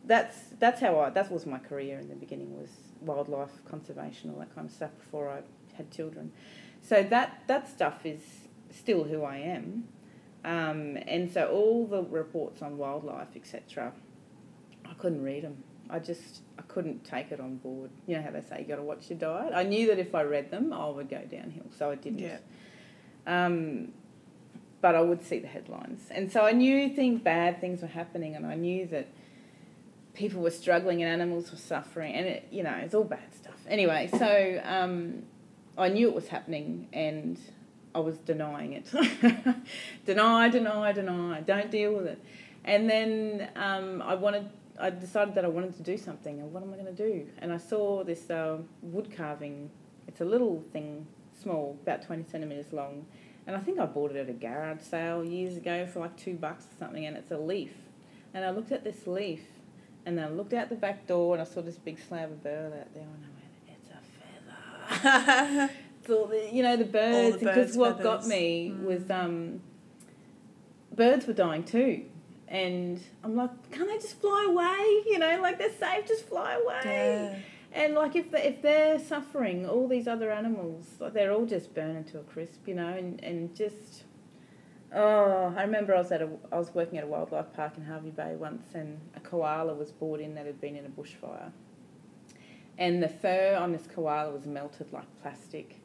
that's 0.05 0.37
that's 0.59 0.81
how 0.81 0.99
I 1.01 1.11
that 1.11 1.31
was 1.31 1.47
my 1.47 1.59
career 1.59 1.99
in 1.99 2.09
the 2.09 2.15
beginning 2.15 2.59
was 2.59 2.71
wildlife 3.01 3.51
conservation, 3.69 4.31
all 4.31 4.39
that 4.39 4.55
kind 4.55 4.69
of 4.69 4.75
stuff 4.75 4.91
before 4.99 5.29
I 5.31 5.43
had 5.77 5.91
children. 5.91 6.33
So 6.81 7.03
that 7.03 7.43
that 7.47 7.69
stuff 7.69 8.05
is 8.05 8.21
still 8.71 9.05
who 9.05 9.23
I 9.23 9.37
am, 9.37 9.89
um, 10.45 10.99
and 11.07 11.31
so 11.31 11.49
all 11.49 11.87
the 11.87 12.03
reports 12.03 12.63
on 12.63 12.79
wildlife, 12.79 13.37
etc. 13.37 13.93
I 14.85 14.95
couldn't 14.95 15.23
read 15.23 15.45
them. 15.45 15.63
I 15.89 15.99
just 15.99 16.43
I 16.59 16.63
couldn't 16.63 17.05
take 17.05 17.31
it 17.31 17.41
on 17.41 17.57
board. 17.57 17.91
You 18.07 18.17
know 18.17 18.23
how 18.23 18.31
they 18.31 18.41
say 18.41 18.61
you 18.61 18.65
got 18.67 18.77
to 18.77 18.83
watch 18.83 19.11
your 19.11 19.19
diet. 19.19 19.53
I 19.55 19.63
knew 19.63 19.87
that 19.89 19.99
if 19.99 20.15
I 20.15 20.23
read 20.23 20.51
them, 20.51 20.73
I 20.73 20.89
would 20.89 21.09
go 21.09 21.23
downhill, 21.31 21.67
so 21.77 21.91
I 21.91 21.95
didn't. 21.95 22.19
Yeah. 22.19 22.39
Um, 23.27 23.93
but 24.83 24.95
I 24.95 25.01
would 25.01 25.25
see 25.25 25.39
the 25.39 25.49
headlines, 25.49 26.03
and 26.11 26.31
so 26.31 26.45
I 26.45 26.53
knew 26.53 26.91
things 26.91 27.23
bad 27.23 27.61
things 27.61 27.81
were 27.81 27.89
happening, 27.89 28.37
and 28.37 28.45
I 28.45 28.57
knew 28.57 28.87
that 28.89 29.09
people 30.15 30.43
were 30.43 30.51
struggling 30.51 31.03
and 31.03 31.11
animals 31.11 31.51
were 31.51 31.57
suffering, 31.57 32.13
and 32.15 32.27
it 32.27 32.49
you 32.51 32.63
know 32.63 32.75
it's 32.75 32.95
all 32.95 33.05
bad 33.05 33.35
stuff. 33.35 33.55
Anyway, 33.69 34.11
so 34.19 34.61
um, 34.65 35.23
I 35.79 35.89
knew 35.89 36.09
it 36.09 36.15
was 36.15 36.29
happening, 36.29 36.89
and 36.93 37.39
I 37.95 38.01
was 38.01 38.19
denying 38.19 38.73
it. 38.73 38.91
deny, 40.05 40.49
deny, 40.49 40.93
deny. 40.93 41.41
Don't 41.41 41.71
deal 41.71 41.95
with 41.95 42.07
it. 42.07 42.23
And 42.65 42.89
then 42.89 43.49
um, 43.57 44.03
I 44.03 44.15
wanted. 44.15 44.49
I 44.81 44.91
decided 44.91 45.35
that 45.35 45.45
I 45.45 45.49
wanted 45.49 45.77
to 45.77 45.83
do 45.83 45.97
something, 45.99 46.41
and 46.41 46.53
what 46.53 46.63
am 46.63 46.73
I 46.73 46.77
going 46.77 46.95
to 46.95 47.09
do? 47.09 47.27
And 47.39 47.53
I 47.53 47.59
saw 47.59 48.05
this 48.05 48.31
uh, 48.31 48.59
wood 48.81 49.15
carving. 49.15 49.71
It's 50.09 50.21
a 50.21 50.25
little 50.25 50.65
thing, 50.73 51.07
small, 51.41 51.79
about 51.83 52.03
twenty 52.03 52.25
centimeters 52.31 52.73
long, 52.73 53.07
and 53.47 53.57
I 53.57 53.61
think 53.61 53.79
I 53.79 53.87
bought 53.87 54.11
it 54.13 54.17
at 54.17 54.29
a 54.29 54.33
garage 54.33 54.81
sale 54.83 55.25
years 55.25 55.57
ago 55.57 55.87
for 55.87 56.01
like 56.01 56.17
two 56.17 56.35
bucks 56.35 56.65
or 56.65 56.77
something. 56.79 57.05
And 57.07 57.17
it's 57.17 57.31
a 57.31 57.39
leaf, 57.39 57.73
and 58.35 58.45
I 58.45 58.51
looked 58.51 58.73
at 58.73 58.85
this 58.85 59.07
leaf, 59.07 59.43
and 60.07 60.17
then 60.19 60.25
I 60.25 60.29
looked 60.31 60.53
out 60.53 60.69
the 60.69 60.75
back 60.77 61.07
door, 61.07 61.35
and 61.35 61.43
I 61.43 61.45
saw 61.45 61.61
this 61.63 61.77
big 61.77 61.99
slab 62.09 62.31
of 62.31 62.43
burl 62.43 62.73
out 62.73 62.93
there, 62.95 63.05
and 63.05 63.25
I 63.25 63.31
went, 63.39 63.79
"It's 63.79 63.91
a 63.91 64.99
feather." 64.99 65.71
All 66.11 66.27
the, 66.27 66.49
you 66.53 66.63
know, 66.65 66.77
the 66.77 66.85
birds, 66.85 67.39
the 67.39 67.47
because 67.47 67.77
what 67.77 68.03
got 68.03 68.27
me 68.27 68.73
Mm. 68.75 68.83
was 68.85 69.09
um, 69.11 69.61
birds 70.95 71.27
were 71.27 71.33
dying 71.33 71.65
too. 71.65 72.05
And 72.49 73.01
I'm 73.25 73.35
like, 73.35 73.51
can't 73.71 73.89
they 73.89 73.97
just 73.97 74.21
fly 74.21 74.47
away? 74.49 75.03
You 75.11 75.19
know, 75.19 75.41
like 75.41 75.59
they're 75.59 75.73
safe, 75.73 76.07
just 76.07 76.29
fly 76.29 76.55
away. 76.55 77.43
Yeah. 77.73 77.83
And 77.83 77.95
like 77.95 78.15
if 78.17 78.31
they, 78.31 78.43
if 78.43 78.63
they're 78.63 78.99
suffering, 78.99 79.67
all 79.69 79.89
these 79.89 80.07
other 80.07 80.31
animals, 80.31 80.87
like 81.01 81.13
they're 81.15 81.33
all 81.33 81.47
just 81.47 81.75
burning 81.75 82.05
to 82.05 82.19
a 82.21 82.23
crisp, 82.23 82.67
you 82.67 82.75
know, 82.75 82.89
and, 82.89 83.23
and 83.25 83.55
just 83.57 84.05
oh, 84.95 85.55
I 85.57 85.63
remember 85.63 85.95
I 85.95 85.99
was 85.99 86.13
at 86.13 86.21
a 86.23 86.29
I 86.53 86.59
was 86.59 86.75
working 86.75 86.99
at 86.99 87.05
a 87.05 87.07
wildlife 87.07 87.53
park 87.55 87.77
in 87.79 87.85
Hervey 87.85 88.11
Bay 88.11 88.35
once, 88.37 88.67
and 88.75 89.01
a 89.17 89.21
koala 89.21 89.75
was 89.75 89.91
brought 89.91 90.21
in 90.21 90.35
that 90.35 90.45
had 90.47 90.61
been 90.61 90.77
in 90.77 90.85
a 90.85 90.89
bushfire, 90.91 91.51
and 92.79 93.03
the 93.03 93.09
fur 93.09 93.57
on 93.59 93.73
this 93.73 93.87
koala 93.95 94.31
was 94.31 94.47
melted 94.47 94.93
like 94.93 95.07
plastic, 95.23 95.77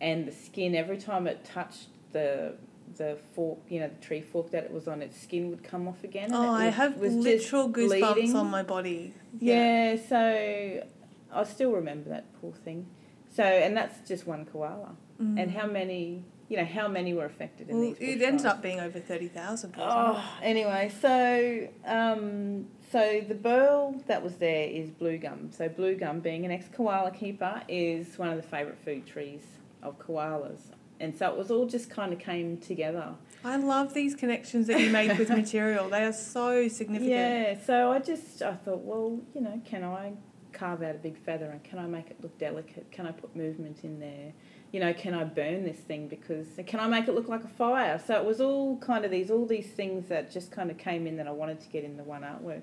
and 0.00 0.26
the 0.26 0.32
skin 0.32 0.74
every 0.74 0.98
time 0.98 1.26
it 1.26 1.44
touched 1.44 1.88
the 2.12 2.54
the 2.96 3.18
fork, 3.34 3.58
you 3.68 3.80
know, 3.80 3.88
the 3.88 4.06
tree 4.06 4.20
fork 4.20 4.52
that 4.52 4.62
it 4.62 4.70
was 4.72 4.86
on, 4.86 5.02
its 5.02 5.20
skin 5.20 5.50
would 5.50 5.64
come 5.64 5.88
off 5.88 6.04
again. 6.04 6.26
and 6.26 6.34
Oh, 6.36 6.54
it 6.54 6.58
I 6.58 6.64
have 6.66 6.96
was 6.98 7.12
literal 7.12 7.68
goosebumps 7.68 8.14
bleeding. 8.14 8.36
on 8.36 8.46
my 8.46 8.62
body. 8.62 9.12
Yeah, 9.40 9.96
so 10.08 10.84
I 11.32 11.44
still 11.44 11.72
remember 11.72 12.10
that 12.10 12.26
poor 12.40 12.52
thing. 12.52 12.86
So, 13.34 13.42
and 13.42 13.76
that's 13.76 14.06
just 14.08 14.26
one 14.26 14.46
koala. 14.46 14.96
Mm. 15.20 15.42
And 15.42 15.50
how 15.50 15.66
many, 15.66 16.24
you 16.48 16.56
know, 16.56 16.64
how 16.64 16.88
many 16.88 17.14
were 17.14 17.24
affected 17.24 17.68
in 17.68 17.78
Well, 17.78 17.94
these 17.98 18.16
it 18.16 18.22
ended 18.22 18.46
up 18.46 18.62
being 18.62 18.80
over 18.80 18.98
30,000. 18.98 19.76
wasn't 19.76 19.76
Oh, 19.78 20.22
anyway, 20.42 20.92
so 21.00 21.68
um, 21.84 22.66
so 22.90 23.22
the 23.26 23.34
burl 23.34 24.00
that 24.06 24.22
was 24.22 24.36
there 24.36 24.68
is 24.68 24.90
blue 24.90 25.18
gum. 25.18 25.50
So 25.52 25.68
blue 25.68 25.96
gum, 25.96 26.20
being 26.20 26.44
an 26.44 26.50
ex 26.50 26.66
koala 26.74 27.10
keeper, 27.10 27.62
is 27.68 28.18
one 28.18 28.28
of 28.28 28.36
the 28.36 28.42
favourite 28.42 28.78
food 28.78 29.06
trees 29.06 29.42
of 29.82 29.98
koalas. 29.98 30.60
And 30.98 31.14
so 31.14 31.30
it 31.30 31.36
was 31.36 31.50
all 31.50 31.66
just 31.66 31.90
kind 31.90 32.12
of 32.12 32.18
came 32.18 32.56
together. 32.56 33.14
I 33.44 33.56
love 33.56 33.92
these 33.92 34.14
connections 34.14 34.66
that 34.68 34.80
you 34.80 34.90
make 34.90 35.16
with 35.18 35.28
material. 35.42 35.90
They 35.90 36.04
are 36.04 36.12
so 36.12 36.68
significant. 36.68 37.10
Yeah, 37.10 37.58
so 37.64 37.92
I 37.92 37.98
just 37.98 38.40
I 38.40 38.54
thought, 38.54 38.80
well, 38.80 39.20
you 39.34 39.42
know, 39.42 39.60
can 39.64 39.84
I 39.84 40.14
carve 40.56 40.82
out 40.82 40.94
a 40.94 40.98
big 40.98 41.16
feather 41.18 41.46
and 41.46 41.62
can 41.62 41.78
I 41.78 41.86
make 41.86 42.10
it 42.10 42.16
look 42.22 42.36
delicate? 42.38 42.90
Can 42.90 43.06
I 43.06 43.12
put 43.12 43.34
movement 43.36 43.84
in 43.84 44.00
there? 44.00 44.32
You 44.72 44.80
know, 44.80 44.92
can 44.92 45.14
I 45.14 45.24
burn 45.24 45.64
this 45.64 45.76
thing 45.76 46.08
because 46.08 46.46
can 46.66 46.80
I 46.80 46.88
make 46.88 47.08
it 47.08 47.14
look 47.14 47.28
like 47.28 47.44
a 47.44 47.48
fire? 47.48 48.00
So 48.04 48.16
it 48.16 48.24
was 48.24 48.40
all 48.40 48.78
kind 48.78 49.04
of 49.04 49.10
these 49.10 49.30
all 49.30 49.46
these 49.46 49.68
things 49.68 50.08
that 50.08 50.30
just 50.30 50.50
kind 50.50 50.70
of 50.70 50.78
came 50.78 51.06
in 51.06 51.16
that 51.18 51.28
I 51.28 51.32
wanted 51.32 51.60
to 51.60 51.68
get 51.68 51.84
in 51.84 51.96
the 51.96 52.04
one 52.04 52.22
artwork. 52.22 52.62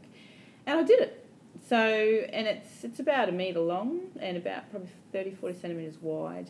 And 0.65 0.79
I 0.79 0.84
did 0.84 0.99
it. 0.99 1.25
So 1.67 1.77
and 1.77 2.47
it's 2.47 2.84
it's 2.84 2.99
about 2.99 3.29
a 3.29 3.32
metre 3.32 3.60
long 3.60 4.01
and 4.19 4.38
about 4.38 4.69
probably 4.71 4.89
30 5.12 5.36
40 5.36 5.60
centimetres 5.60 5.97
wide. 6.01 6.49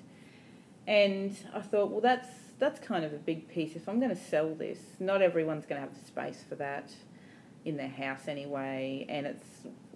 And 0.87 1.35
I 1.53 1.61
thought, 1.61 1.91
well 1.91 2.01
that's 2.01 2.27
that's 2.59 2.79
kind 2.79 3.03
of 3.03 3.13
a 3.13 3.17
big 3.17 3.49
piece. 3.49 3.75
If 3.75 3.89
I'm 3.89 3.99
going 3.99 4.15
to 4.15 4.21
sell 4.21 4.53
this, 4.55 4.79
not 4.99 5.21
everyone's 5.21 5.65
going 5.65 5.81
to 5.81 5.87
have 5.87 5.99
the 5.99 6.05
space 6.05 6.43
for 6.47 6.55
that 6.55 6.93
in 7.65 7.77
their 7.77 7.89
house 7.89 8.27
anyway, 8.27 9.05
and 9.09 9.25
it's 9.25 9.45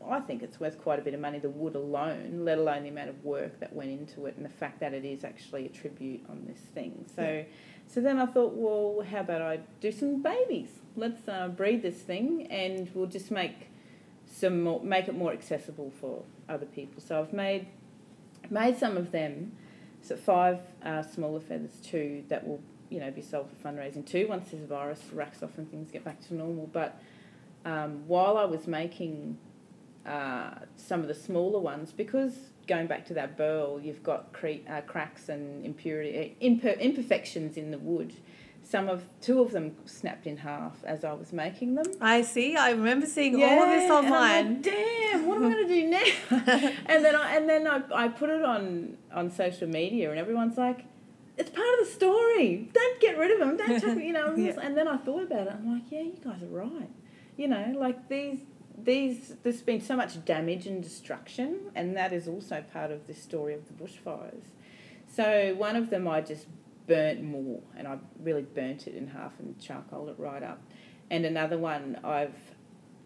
I 0.09 0.19
think 0.21 0.41
it's 0.43 0.59
worth 0.59 0.77
quite 0.81 0.99
a 0.99 1.01
bit 1.01 1.13
of 1.13 1.19
money 1.19 1.39
the 1.39 1.49
wood 1.49 1.75
alone, 1.75 2.45
let 2.45 2.57
alone 2.57 2.83
the 2.83 2.89
amount 2.89 3.09
of 3.09 3.25
work 3.25 3.59
that 3.59 3.73
went 3.73 3.89
into 3.89 4.25
it 4.27 4.35
and 4.37 4.45
the 4.45 4.49
fact 4.49 4.79
that 4.79 4.93
it 4.93 5.03
is 5.03 5.23
actually 5.23 5.65
a 5.65 5.69
tribute 5.69 6.23
on 6.29 6.45
this 6.47 6.59
thing. 6.73 7.05
So 7.15 7.21
Yeah. 7.23 7.43
so 7.87 7.99
then 8.01 8.17
I 8.19 8.25
thought, 8.27 8.53
well, 8.53 9.03
how 9.09 9.19
about 9.19 9.41
I 9.41 9.59
do 9.81 9.91
some 9.91 10.21
babies? 10.21 10.69
Let's 10.95 11.27
uh, 11.27 11.49
breed 11.49 11.81
this 11.81 11.97
thing 11.97 12.47
and 12.47 12.89
we'll 12.93 13.07
just 13.07 13.31
make 13.31 13.69
some 14.25 14.61
more, 14.63 14.81
make 14.81 15.07
it 15.07 15.15
more 15.15 15.33
accessible 15.33 15.91
for 15.99 16.23
other 16.47 16.65
people. 16.67 17.01
So 17.01 17.19
I've 17.19 17.33
made 17.33 17.67
made 18.49 18.77
some 18.77 18.95
of 18.97 19.11
them. 19.11 19.53
So 20.01 20.15
five 20.15 20.59
uh, 20.85 21.01
smaller 21.03 21.41
feathers, 21.41 21.81
two 21.83 22.23
that 22.29 22.47
will 22.47 22.61
you 22.89 22.99
know 23.01 23.11
be 23.11 23.21
sold 23.21 23.49
for 23.49 23.67
fundraising. 23.67 24.05
Two 24.05 24.27
once 24.29 24.51
this 24.51 24.61
virus 24.61 25.01
racks 25.11 25.43
off 25.43 25.57
and 25.57 25.69
things 25.69 25.91
get 25.91 26.05
back 26.05 26.21
to 26.27 26.33
normal. 26.33 26.67
But 26.71 27.01
um, 27.67 28.07
while 28.07 28.37
I 28.37 28.45
was 28.45 28.65
making 28.67 29.37
uh, 30.05 30.51
some 30.77 31.01
of 31.01 31.07
the 31.07 31.13
smaller 31.27 31.59
ones, 31.59 31.91
because 31.91 32.33
going 32.65 32.87
back 32.87 33.05
to 33.07 33.13
that 33.15 33.37
burl, 33.37 33.79
you've 33.81 34.03
got 34.03 34.31
cre- 34.33 34.65
uh, 34.69 34.81
cracks 34.81 35.27
and 35.29 35.65
impurity, 35.65 36.37
imper- 36.41 36.79
imperfections 36.79 37.57
in 37.57 37.71
the 37.71 37.77
wood. 37.77 38.13
Some 38.63 38.89
of 38.89 39.05
two 39.21 39.41
of 39.41 39.51
them 39.51 39.75
snapped 39.85 40.27
in 40.27 40.37
half 40.37 40.75
as 40.83 41.03
I 41.05 41.13
was 41.13 41.31
making 41.31 41.75
them. 41.75 41.85
I 42.01 42.21
see. 42.21 42.55
I 42.57 42.71
remember 42.71 43.05
seeing 43.05 43.41
all 43.41 43.63
of 43.63 43.69
this 43.69 43.89
online. 43.89 44.55
like, 44.55 44.61
Damn, 44.63 45.25
what 45.25 45.37
am 45.37 45.45
I 45.45 45.51
going 45.53 45.67
to 45.67 45.73
do 45.73 45.87
now? 45.97 46.69
and 46.87 47.05
then 47.05 47.15
I 47.15 47.35
and 47.37 47.49
then 47.49 47.65
I, 47.67 47.81
I 47.93 48.07
put 48.09 48.29
it 48.29 48.43
on 48.43 48.97
on 49.13 49.31
social 49.31 49.69
media, 49.69 50.09
and 50.09 50.19
everyone's 50.19 50.57
like, 50.57 50.83
"It's 51.37 51.49
part 51.49 51.67
of 51.79 51.85
the 51.87 51.91
story. 51.93 52.69
Don't 52.73 52.99
get 52.99 53.17
rid 53.17 53.31
of 53.31 53.39
them. 53.39 53.55
Don't 53.55 53.81
chuck, 53.83 53.97
you 54.03 54.11
know." 54.11 54.35
Yeah. 54.35 54.59
And 54.61 54.75
then 54.77 54.87
I 54.89 54.97
thought 54.97 55.23
about 55.23 55.47
it. 55.47 55.53
I'm 55.53 55.73
like, 55.73 55.83
"Yeah, 55.89 56.01
you 56.01 56.17
guys 56.21 56.43
are 56.43 56.47
right. 56.47 56.89
You 57.37 57.47
know, 57.47 57.73
like 57.77 58.09
these." 58.09 58.39
These 58.79 59.37
there's 59.41 59.63
been 59.63 59.81
so 59.81 59.95
much 59.95 60.23
damage 60.23 60.67
and 60.67 60.83
destruction, 60.83 61.71
and 61.73 61.97
that 61.97 62.13
is 62.13 62.27
also 62.27 62.63
part 62.71 62.91
of 62.91 63.07
the 63.07 63.13
story 63.15 63.55
of 63.55 63.61
the 63.67 63.73
bushfires. 63.73 64.43
So 65.11 65.55
one 65.57 65.75
of 65.75 65.89
them 65.89 66.07
I 66.07 66.21
just 66.21 66.45
burnt 66.85 67.23
more, 67.23 67.59
and 67.75 67.87
I 67.87 67.97
really 68.21 68.43
burnt 68.43 68.85
it 68.85 68.93
in 68.93 69.07
half 69.07 69.39
and 69.39 69.59
charcoaled 69.59 70.09
it 70.09 70.15
right 70.19 70.43
up. 70.43 70.61
And 71.09 71.25
another 71.25 71.57
one 71.57 71.99
I've 72.03 72.35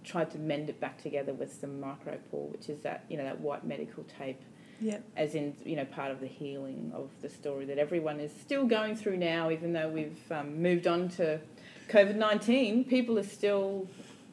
tried 0.03 0.29
to 0.31 0.39
mend 0.39 0.69
it 0.69 0.81
back 0.81 1.01
together 1.01 1.33
with 1.33 1.53
some 1.53 1.79
micropore, 1.79 2.51
which 2.51 2.67
is 2.67 2.81
that 2.81 3.05
you 3.07 3.15
know 3.15 3.23
that 3.23 3.39
white 3.39 3.65
medical 3.65 4.03
tape, 4.03 4.41
Yeah. 4.81 4.97
as 5.15 5.35
in 5.35 5.55
you 5.63 5.77
know 5.77 5.85
part 5.85 6.11
of 6.11 6.19
the 6.19 6.27
healing 6.27 6.91
of 6.93 7.09
the 7.21 7.29
story 7.29 7.63
that 7.67 7.77
everyone 7.77 8.19
is 8.19 8.33
still 8.33 8.65
going 8.65 8.97
through 8.97 9.17
now, 9.17 9.49
even 9.49 9.71
though 9.71 9.87
we've 9.87 10.29
um, 10.33 10.61
moved 10.61 10.85
on 10.85 11.07
to 11.11 11.39
COVID 11.87 12.17
nineteen. 12.17 12.83
People 12.83 13.17
are 13.17 13.23
still, 13.23 13.87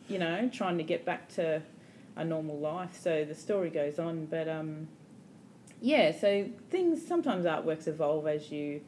you 0.08 0.18
know, 0.18 0.48
trying 0.52 0.78
to 0.78 0.84
get 0.84 1.04
back 1.04 1.28
to 1.34 1.62
a 2.16 2.24
normal 2.24 2.58
life. 2.58 2.98
So 3.00 3.24
the 3.24 3.34
story 3.34 3.70
goes 3.70 3.98
on, 3.98 4.26
but 4.26 4.48
um, 4.48 4.88
yeah. 5.80 6.12
So 6.12 6.48
things 6.70 7.06
sometimes 7.06 7.44
artworks 7.44 7.86
evolve 7.86 8.26
as 8.26 8.50
you 8.50 8.80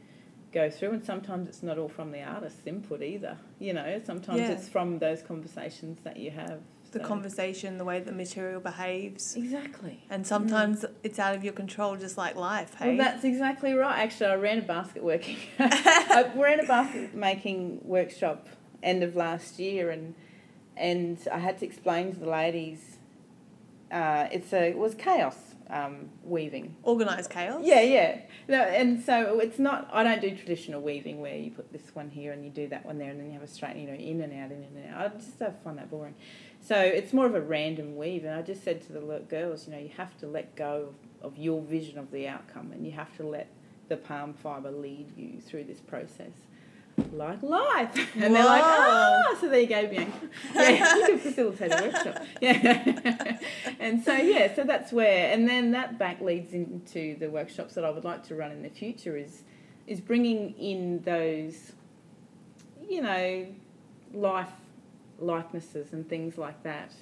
go 0.52 0.68
through 0.68 0.90
and 0.90 1.04
sometimes 1.04 1.48
it's 1.48 1.62
not 1.62 1.78
all 1.78 1.88
from 1.88 2.11
the 2.11 2.20
artist's 2.20 2.66
input 2.66 3.00
either 3.02 3.38
you 3.61 3.72
know 3.72 4.00
sometimes 4.04 4.40
Yeah. 4.40 4.50
it's 4.50 4.68
from 4.68 4.98
those 4.98 5.22
conversations 5.22 6.00
that 6.02 6.16
you 6.16 6.33
have 6.33 6.59
The 6.90 6.98
so- 6.98 7.04
conversation, 7.04 7.78
the 7.78 7.85
way 7.85 8.00
the 8.00 8.11
material 8.11 8.59
behaves. 8.59 9.37
exactly 9.37 10.02
And 10.11 10.26
sometimes 10.26 10.85
it's 11.04 11.20
out 11.20 11.37
of 11.37 11.44
your 11.44 11.52
control, 11.52 11.94
just 11.94 12.18
like 12.18 12.35
life, 12.35 12.74
hey? 12.74 12.96
well 12.96 12.96
that's 12.96 13.22
exactly 13.22 13.74
right 13.74 13.96
actually 14.00 14.26
i 14.26 14.35
ran 14.35 14.59
a 14.59 14.62
basket 14.62 15.04
working 15.04 15.37
i 15.61 16.28
ran 16.35 16.59
a 16.59 16.66
basket 16.66 17.14
making 17.14 17.78
workshop 17.85 18.48
end 18.83 19.04
of 19.04 19.14
last 19.14 19.61
year 19.61 19.90
and 19.90 20.16
and 20.80 21.28
i 21.32 21.38
had 21.38 21.58
to 21.58 21.64
explain 21.64 22.12
to 22.12 22.18
the 22.18 22.28
ladies 22.28 22.96
uh, 23.92 24.28
it's 24.30 24.52
a 24.52 24.68
it 24.68 24.78
was 24.78 24.94
chaos 24.94 25.50
um, 25.72 26.10
weaving 26.24 26.76
Organised 26.84 27.30
chaos. 27.30 27.62
Yeah, 27.64 27.80
yeah. 27.80 28.20
No, 28.48 28.62
and 28.62 29.02
so 29.02 29.38
it's 29.38 29.58
not. 29.58 29.88
I 29.92 30.02
don't 30.02 30.20
do 30.20 30.34
traditional 30.34 30.80
weaving 30.80 31.20
where 31.20 31.36
you 31.36 31.50
put 31.50 31.72
this 31.72 31.94
one 31.94 32.10
here 32.10 32.32
and 32.32 32.44
you 32.44 32.50
do 32.50 32.68
that 32.68 32.84
one 32.84 32.98
there, 32.98 33.10
and 33.10 33.20
then 33.20 33.26
you 33.28 33.34
have 33.34 33.42
a 33.42 33.46
straight, 33.46 33.76
you 33.76 33.86
know, 33.86 33.94
in 33.94 34.20
and 34.20 34.32
out, 34.32 34.50
in 34.50 34.64
and 34.64 34.92
out. 34.92 35.12
I 35.12 35.16
just 35.16 35.38
don't 35.38 35.62
find 35.62 35.78
that 35.78 35.90
boring. 35.90 36.14
So 36.60 36.76
it's 36.76 37.12
more 37.12 37.26
of 37.26 37.34
a 37.34 37.40
random 37.40 37.96
weave, 37.96 38.24
and 38.24 38.34
I 38.34 38.42
just 38.42 38.64
said 38.64 38.82
to 38.86 38.92
the 38.92 39.00
girls, 39.28 39.66
you 39.66 39.72
know, 39.72 39.78
you 39.78 39.90
have 39.96 40.16
to 40.18 40.26
let 40.26 40.56
go 40.56 40.88
of, 41.22 41.32
of 41.32 41.38
your 41.38 41.62
vision 41.62 41.98
of 41.98 42.10
the 42.10 42.28
outcome, 42.28 42.72
and 42.72 42.84
you 42.84 42.92
have 42.92 43.16
to 43.18 43.22
let 43.22 43.48
the 43.88 43.96
palm 43.96 44.34
fibre 44.34 44.70
lead 44.70 45.12
you 45.16 45.40
through 45.40 45.64
this 45.64 45.80
process. 45.80 46.32
Like 47.12 47.42
life, 47.42 48.14
and 48.14 48.34
they're 48.34 48.44
like, 48.44 48.62
Whoa. 48.62 49.22
ah, 49.30 49.36
so 49.40 49.48
there 49.48 49.60
you 49.60 49.66
go, 49.66 49.86
Bianca. 49.86 50.12
Yeah, 50.54 50.96
you 50.96 51.06
can 51.06 51.18
facilitate 51.18 51.72
a 51.72 51.82
workshop. 51.82 52.22
Yeah, 52.40 53.38
and 53.78 54.02
so 54.02 54.14
yeah, 54.14 54.54
so 54.54 54.64
that's 54.64 54.92
where, 54.92 55.32
and 55.32 55.48
then 55.48 55.72
that 55.72 55.98
back 55.98 56.20
leads 56.20 56.52
into 56.52 57.16
the 57.18 57.30
workshops 57.30 57.74
that 57.74 57.84
I 57.84 57.90
would 57.90 58.04
like 58.04 58.22
to 58.28 58.34
run 58.34 58.52
in 58.52 58.62
the 58.62 58.70
future 58.70 59.16
is 59.16 59.42
is 59.86 60.00
bringing 60.00 60.54
in 60.58 61.02
those, 61.02 61.72
you 62.88 63.02
know, 63.02 63.46
life 64.12 64.52
likenesses 65.18 65.92
and 65.92 66.08
things 66.08 66.38
like 66.38 66.62
that 66.62 66.92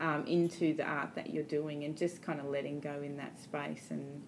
um, 0.00 0.24
into 0.26 0.74
the 0.74 0.84
art 0.84 1.14
that 1.14 1.30
you're 1.30 1.42
doing, 1.42 1.84
and 1.84 1.96
just 1.96 2.22
kind 2.22 2.40
of 2.40 2.46
letting 2.46 2.80
go 2.80 3.00
in 3.02 3.16
that 3.16 3.40
space 3.40 3.88
and 3.90 4.22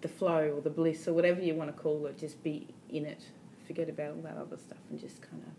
the 0.00 0.08
flow 0.08 0.54
or 0.56 0.60
the 0.60 0.70
bliss 0.70 1.06
or 1.06 1.12
whatever 1.12 1.40
you 1.40 1.54
want 1.54 1.74
to 1.74 1.82
call 1.82 2.06
it, 2.06 2.18
just 2.18 2.42
be 2.42 2.66
in 2.88 3.04
it. 3.04 3.22
Forget 3.70 3.88
about 3.88 4.16
all 4.16 4.22
that 4.22 4.36
other 4.36 4.56
stuff 4.56 4.78
and 4.90 4.98
just 4.98 5.22
kind 5.22 5.40
of 5.44 5.52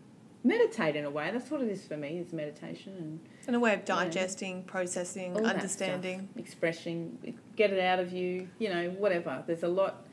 meditate 0.43 0.97
in 0.97 1.05
a 1.05 1.09
way. 1.09 1.29
That's 1.31 1.49
what 1.49 1.61
it 1.61 1.69
is 1.69 1.85
for 1.85 1.95
me. 1.95 2.17
Is 2.17 2.33
meditation 2.33 2.93
and 2.97 3.19
And 3.47 3.55
a 3.55 3.59
way 3.59 3.73
of 3.73 3.85
digesting, 3.85 4.63
processing, 4.63 5.33
all 5.33 5.43
that 5.43 5.55
understanding. 5.55 6.27
expressing, 6.35 7.37
get 7.55 7.71
it 7.71 7.79
out 7.79 7.99
of 7.99 8.11
you. 8.11 8.49
You 8.59 8.67
know, 8.67 8.89
whatever. 8.89 9.45
There's 9.47 9.63
a 9.63 9.69
lot. 9.69 10.05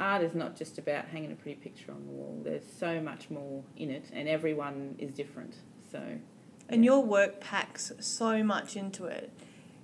Art 0.00 0.22
is 0.22 0.34
not 0.34 0.56
just 0.56 0.78
about 0.78 1.04
hanging 1.08 1.32
a 1.32 1.34
pretty 1.34 1.60
picture 1.60 1.92
on 1.92 2.06
the 2.06 2.12
wall. 2.12 2.40
There's 2.42 2.64
so 2.64 2.98
much 3.02 3.28
more 3.28 3.62
in 3.76 3.90
it, 3.90 4.06
and 4.14 4.26
everyone 4.26 4.94
is 4.98 5.12
different. 5.12 5.56
So, 5.92 6.02
And 6.70 6.82
your 6.82 7.04
work 7.04 7.42
packs 7.42 7.92
so 8.00 8.42
much 8.42 8.74
into 8.74 9.04
it. 9.04 9.30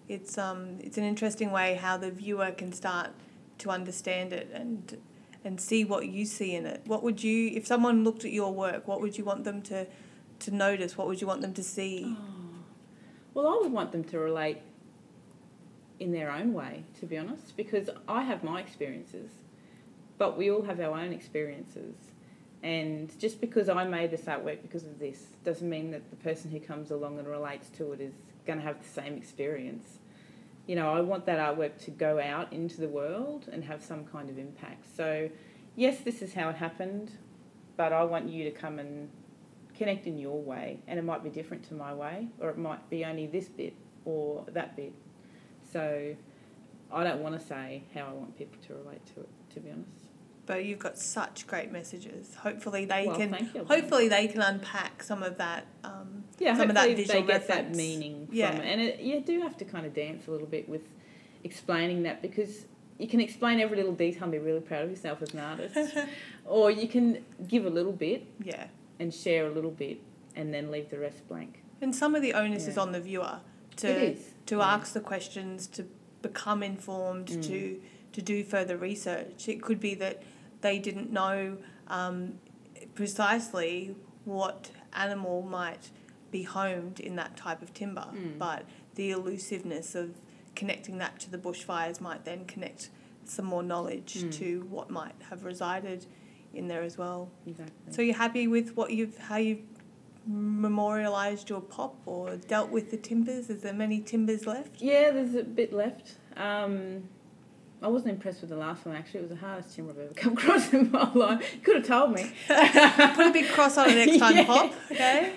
It's 0.09 0.39
um 0.39 0.79
it's 0.81 0.97
an 0.97 1.05
interesting 1.05 1.51
way 1.51 1.75
how 1.75 1.99
the 1.99 2.11
viewer 2.11 2.53
can 2.53 2.73
start 2.73 3.11
to 3.59 3.69
understand 3.69 4.33
it 4.33 4.51
and 4.55 4.97
and 5.45 5.61
see 5.61 5.85
what 5.85 6.07
you 6.09 6.25
see 6.25 6.55
in 6.55 6.67
it. 6.67 6.83
What 6.87 7.03
would 7.03 7.23
you 7.23 7.49
if 7.55 7.67
someone 7.67 8.05
looked 8.05 8.25
at 8.25 8.33
your 8.33 8.53
work, 8.53 8.87
what 8.87 9.01
would 9.01 9.17
you 9.19 9.25
want 9.25 9.45
them 9.45 9.63
to 9.63 9.87
to 10.41 10.51
notice? 10.51 10.97
What 10.97 11.07
would 11.07 11.21
you 11.21 11.27
want 11.27 11.43
them 11.43 11.55
to 11.55 11.63
see? 11.63 12.17
Oh. 12.19 12.41
Well, 13.35 13.47
I 13.47 13.59
would 13.63 13.73
want 13.73 13.93
them 13.93 14.05
to 14.05 14.19
relate 14.19 14.59
in 16.01 16.13
their 16.13 16.33
own 16.33 16.53
way, 16.53 16.85
to 16.99 17.07
be 17.07 17.17
honest, 17.17 17.57
because 17.57 17.91
I 18.09 18.23
have 18.23 18.43
my 18.43 18.61
experiences, 18.61 19.31
but 20.19 20.37
we 20.37 20.51
all 20.51 20.63
have 20.63 20.81
our 20.81 20.99
own 20.99 21.13
experiences. 21.13 21.95
And 22.63 23.17
just 23.19 23.41
because 23.41 23.69
I 23.69 23.85
made 23.85 24.11
this 24.11 24.23
artwork 24.23 24.63
because 24.63 24.85
of 24.85 24.99
this 24.99 25.27
doesn't 25.45 25.69
mean 25.69 25.91
that 25.93 26.11
the 26.11 26.17
person 26.17 26.51
who 26.51 26.61
comes 26.61 26.91
along 26.91 27.19
and 27.19 27.29
relates 27.29 27.69
to 27.71 27.93
it 27.93 28.01
is 28.01 28.13
going 28.47 28.59
to 28.59 28.65
have 28.65 28.83
the 28.83 28.89
same 28.89 29.15
experience. 29.15 29.99
You 30.67 30.77
know, 30.77 30.91
I 30.91 31.01
want 31.01 31.27
that 31.27 31.39
artwork 31.39 31.83
to 31.85 31.91
go 31.91 32.21
out 32.21 32.53
into 32.53 32.81
the 32.81 32.89
world 32.89 33.49
and 33.53 33.65
have 33.65 33.83
some 33.83 34.05
kind 34.05 34.31
of 34.31 34.39
impact. 34.39 34.87
So, 34.97 35.29
yes, 35.77 36.01
this 36.01 36.23
is 36.23 36.35
how 36.35 36.49
it 36.51 36.57
happened, 36.57 37.13
but 37.77 37.93
I 37.93 38.05
want 38.05 38.29
you 38.29 38.45
to 38.45 38.51
come 38.51 38.79
and 38.79 39.11
connect 39.75 40.07
in 40.07 40.19
your 40.19 40.41
way, 40.41 40.81
and 40.87 40.99
it 40.99 41.03
might 41.03 41.25
be 41.25 41.31
different 41.31 41.65
to 41.69 41.75
my 41.75 41.95
way, 41.95 42.29
or 42.39 42.51
it 42.51 42.59
might 42.59 42.89
be 42.91 43.05
only 43.05 43.27
this 43.27 43.49
bit 43.49 43.75
or 44.05 44.45
that 44.53 44.77
bit. 44.77 44.93
So, 45.73 46.15
I 46.93 47.05
don't 47.05 47.21
want 47.21 47.39
to 47.39 47.47
say 47.47 47.85
how 47.95 48.07
I 48.07 48.13
want 48.13 48.37
people 48.37 48.59
to 48.67 48.75
relate 48.75 49.05
to 49.15 49.21
it, 49.21 49.29
to 49.55 49.61
be 49.61 49.71
honest. 49.71 50.00
But 50.47 50.65
you've 50.65 50.79
got 50.81 50.99
such 50.99 51.47
great 51.47 51.71
messages. 51.71 52.35
Hopefully 52.37 52.85
they 52.85 53.07
Well, 53.07 53.17
can. 53.17 53.51
you. 53.55 53.65
Hopefully 53.65 54.09
they 54.09 54.27
can 54.27 54.41
unpack 54.41 55.03
some 55.03 55.23
of 55.23 55.39
that. 55.39 55.67
Um, 55.85 56.25
yeah, 56.39 56.57
some 56.57 56.69
of 56.71 56.75
that 56.75 56.89
visual 56.97 57.21
they 57.21 57.27
get 57.27 57.47
that 57.49 57.75
meaning 57.77 58.27
Yeah. 58.33 58.51
from 58.53 58.61
it, 58.63 58.67
and 58.73 58.81
it, 58.81 59.01
you 59.01 59.21
do 59.21 59.41
have 59.43 59.57
to 59.59 59.65
kind 59.65 59.87
of 59.87 59.95
dance 59.95 60.27
a 60.27 60.31
little 60.31 60.47
bit 60.47 60.69
with 60.69 60.83
explaining 61.45 62.03
that 62.05 62.23
because 62.23 62.67
you 62.99 63.07
can 63.09 63.21
explain 63.21 63.61
every 63.61 63.77
little 63.77 63.95
detail 63.95 64.25
and 64.25 64.33
be 64.33 64.39
really 64.39 64.61
proud 64.61 64.85
of 64.85 64.91
yourself 64.91 65.23
as 65.23 65.33
an 65.33 65.41
artist, 65.41 65.97
or 66.45 66.71
you 66.71 66.89
can 66.89 67.25
give 67.47 67.65
a 67.65 67.71
little 67.71 67.93
bit 67.93 68.27
yeah. 68.43 68.67
and 68.99 69.13
share 69.15 69.47
a 69.47 69.51
little 69.51 69.71
bit 69.71 70.01
and 70.37 70.53
then 70.53 70.71
leave 70.71 70.91
the 70.91 70.99
rest 70.99 71.27
blank. 71.29 71.63
And 71.81 71.95
some 71.95 72.15
of 72.15 72.23
the 72.23 72.35
onus 72.35 72.67
is 72.67 72.77
on 72.77 72.93
the 72.93 73.01
viewer 73.01 73.41
to 73.77 74.15
to 74.47 74.57
yeah. 74.57 74.75
ask 74.75 74.93
the 74.93 75.01
questions, 75.01 75.67
to 75.69 75.87
become 76.23 76.63
informed, 76.63 77.29
Mm. 77.29 77.47
to 77.47 77.81
to 78.13 78.23
do 78.23 78.43
further 78.45 78.77
research. 78.77 79.49
It 79.49 79.63
could 79.63 79.81
be 79.81 79.95
that 79.97 80.23
they 80.61 80.79
didn't 80.79 81.11
know 81.13 81.57
um, 81.89 82.35
precisely 82.95 83.95
what 84.25 84.71
animal 84.93 85.43
might 85.43 85.91
be 86.31 86.43
homed 86.43 87.01
in 87.01 87.17
that 87.17 87.37
type 87.37 87.63
of 87.63 87.73
timber, 87.75 88.07
Mm. 88.13 88.39
but 88.39 88.65
the 88.95 89.11
elusiveness 89.11 89.95
of 89.95 90.21
connecting 90.55 90.99
that 90.99 91.19
to 91.21 91.31
the 91.31 91.39
bushfires 91.39 92.01
might 92.01 92.25
then 92.25 92.45
connect 92.45 92.91
some 93.25 93.45
more 93.45 93.63
knowledge 93.63 94.15
Mm. 94.19 94.33
to 94.35 94.61
what 94.71 94.91
might 94.91 95.15
have 95.31 95.45
resided 95.45 96.07
in 96.53 96.69
there 96.69 96.83
as 96.83 96.99
well. 96.99 97.31
exactly. 97.47 97.93
So 97.93 98.03
you're 98.03 98.17
happy 98.17 98.47
with 98.49 98.77
what 98.77 98.91
you've 98.93 99.17
how 99.19 99.37
you've 99.37 99.63
memorialised 100.27 101.49
your 101.49 101.61
pop 101.61 101.97
or 102.07 102.37
dealt 102.37 102.71
with 102.71 102.91
the 102.91 102.97
timbers? 102.97 103.51
Is 103.51 103.63
there 103.63 103.73
many 103.73 104.01
timbers 104.01 104.47
left? 104.47 104.81
yeah, 104.81 105.11
there's 105.11 105.35
a 105.35 105.43
bit 105.45 105.73
left. 105.73 106.17
Um, 106.37 107.09
I 107.83 107.89
wasn't 107.89 108.13
impressed 108.13 108.41
with 108.43 108.51
the 108.51 108.57
last 108.57 108.85
one 108.85 108.95
actually. 108.95 109.21
It 109.21 109.31
was 109.31 109.31
the 109.31 109.37
hardest 109.47 109.75
timber 109.75 109.93
I've 109.93 109.99
ever 109.99 110.15
come 110.17 110.33
across 110.35 110.73
in 110.73 110.91
my 110.91 111.11
life. 111.13 111.55
You 111.55 111.61
could 111.61 111.77
have 111.77 111.87
told 111.87 112.13
me. 112.15 112.31
Put 112.49 113.27
a 113.27 113.31
big 113.33 113.49
cross 113.51 113.79
on 113.79 113.89
it 113.91 114.07
next 114.07 114.19
time, 114.19 114.37
Yeah. 114.37 114.45
pop. 114.45 114.73
Okay, 114.91 115.33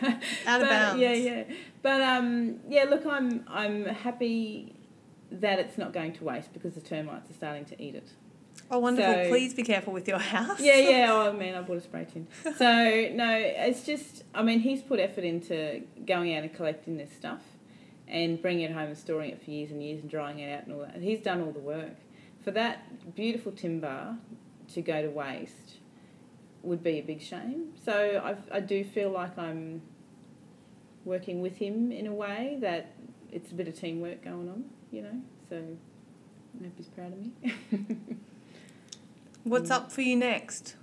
out 0.45 0.61
of 0.61 0.67
But, 0.67 0.69
bounds. 0.69 1.01
Yeah, 1.01 1.13
yeah. 1.13 1.43
But 1.81 2.01
um, 2.01 2.59
yeah. 2.69 2.83
Look, 2.85 3.05
I'm 3.05 3.45
I'm 3.47 3.85
happy 3.85 4.75
that 5.31 5.59
it's 5.59 5.77
not 5.77 5.93
going 5.93 6.13
to 6.13 6.23
waste 6.23 6.53
because 6.53 6.73
the 6.75 6.81
termites 6.81 7.29
are 7.29 7.33
starting 7.33 7.65
to 7.65 7.81
eat 7.81 7.95
it. 7.95 8.09
Oh, 8.69 8.79
wonderful! 8.79 9.13
So- 9.13 9.29
Please 9.29 9.53
be 9.53 9.63
careful 9.63 9.93
with 9.93 10.07
your 10.07 10.19
house. 10.19 10.59
Yeah, 10.59 10.77
yeah. 10.77 11.07
Oh 11.11 11.33
man, 11.33 11.55
I 11.55 11.61
bought 11.61 11.77
a 11.77 11.81
spray 11.81 12.05
tin. 12.11 12.27
So 12.43 13.09
no, 13.13 13.35
it's 13.37 13.83
just. 13.85 14.23
I 14.35 14.43
mean, 14.43 14.59
he's 14.59 14.81
put 14.81 14.99
effort 14.99 15.23
into 15.23 15.81
going 16.05 16.35
out 16.35 16.43
and 16.43 16.53
collecting 16.53 16.97
this 16.97 17.11
stuff, 17.13 17.41
and 18.07 18.41
bringing 18.41 18.65
it 18.65 18.71
home 18.71 18.87
and 18.89 18.97
storing 18.97 19.31
it 19.31 19.43
for 19.43 19.49
years 19.51 19.71
and 19.71 19.81
years 19.83 20.01
and 20.01 20.09
drying 20.09 20.39
it 20.39 20.53
out 20.57 20.65
and 20.67 20.73
all 20.75 20.81
that. 20.81 20.97
He's 21.01 21.19
done 21.19 21.41
all 21.41 21.51
the 21.51 21.59
work. 21.59 21.91
For 22.43 22.51
that 22.51 23.15
beautiful 23.15 23.51
timber 23.51 24.17
to 24.73 24.81
go 24.81 25.01
to 25.01 25.09
waste 25.09 25.77
would 26.61 26.83
be 26.83 26.99
a 26.99 27.01
big 27.01 27.21
shame. 27.21 27.73
So 27.83 28.21
I, 28.23 28.57
I 28.57 28.59
do 28.59 28.83
feel 28.83 29.09
like 29.09 29.37
I'm 29.37 29.81
working 31.05 31.41
with 31.41 31.57
him 31.57 31.91
in 31.91 32.07
a 32.07 32.13
way 32.13 32.57
that 32.61 32.93
it's 33.31 33.51
a 33.51 33.55
bit 33.55 33.67
of 33.67 33.79
teamwork 33.79 34.23
going 34.23 34.49
on, 34.49 34.65
you 34.91 35.01
know. 35.01 35.21
So 35.49 35.61
I 36.59 36.63
hope 36.63 36.73
he's 36.77 36.87
proud 36.87 37.13
of 37.13 37.19
me. 37.19 37.97
What's 39.43 39.69
up 39.71 39.91
for 39.91 40.01
you 40.01 40.15
next? 40.15 40.75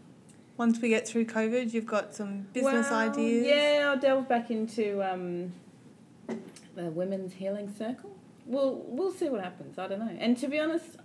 Once 0.58 0.80
we 0.80 0.90
get 0.90 1.08
through 1.08 1.24
COVID, 1.24 1.72
you've 1.72 1.86
got 1.86 2.14
some 2.14 2.42
business 2.52 2.90
Well, 2.90 3.08
ideas. 3.10 3.46
Yeah, 3.46 3.90
I'll 3.90 3.98
delve 3.98 4.28
back 4.28 4.50
into 4.50 5.02
um, 5.02 5.54
the 6.74 6.90
women's 6.90 7.32
healing 7.32 7.74
circle. 7.78 8.14
We'll 8.44 8.82
we'll 8.86 9.12
see 9.12 9.30
what 9.30 9.42
happens. 9.42 9.78
I 9.78 9.88
don't 9.88 10.00
know. 10.00 10.16
And 10.18 10.36
to 10.38 10.48
be 10.48 10.58
honest, 10.58 10.96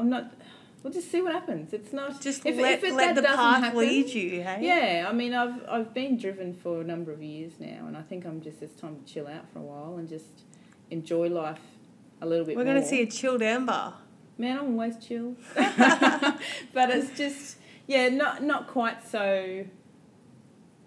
I'm 0.00 0.08
not. 0.08 0.32
We'll 0.82 0.92
just 0.92 1.10
see 1.10 1.20
what 1.20 1.32
happens. 1.32 1.74
It's 1.74 1.92
not 1.92 2.22
Just 2.22 2.46
if, 2.46 2.56
let, 2.56 2.78
if 2.78 2.84
it, 2.84 2.94
let 2.94 3.14
the 3.14 3.22
path 3.22 3.62
happen, 3.62 3.78
lead 3.78 4.08
you. 4.08 4.42
Hey. 4.42 4.60
Yeah, 4.62 5.06
I 5.06 5.12
mean, 5.12 5.34
I've 5.34 5.62
I've 5.68 5.92
been 5.92 6.16
driven 6.16 6.54
for 6.54 6.80
a 6.80 6.84
number 6.84 7.12
of 7.12 7.22
years 7.22 7.52
now, 7.60 7.86
and 7.86 7.96
I 7.96 8.02
think 8.02 8.24
I'm 8.24 8.40
just 8.40 8.62
it's 8.62 8.80
time 8.80 8.96
to 8.96 9.12
chill 9.12 9.26
out 9.26 9.44
for 9.52 9.58
a 9.58 9.62
while 9.62 9.96
and 9.98 10.08
just 10.08 10.44
enjoy 10.90 11.28
life 11.28 11.60
a 12.22 12.26
little 12.26 12.46
bit 12.46 12.56
We're 12.56 12.64
more. 12.64 12.72
going 12.72 12.82
to 12.82 12.88
see 12.88 13.02
a 13.02 13.06
chilled 13.06 13.42
Amber. 13.42 13.92
Man, 14.38 14.58
I'm 14.58 14.72
always 14.72 14.96
chill. 14.96 15.36
but 15.54 16.90
it's 16.90 17.16
just 17.16 17.58
yeah, 17.86 18.08
not 18.08 18.42
not 18.42 18.66
quite 18.66 19.06
so 19.06 19.66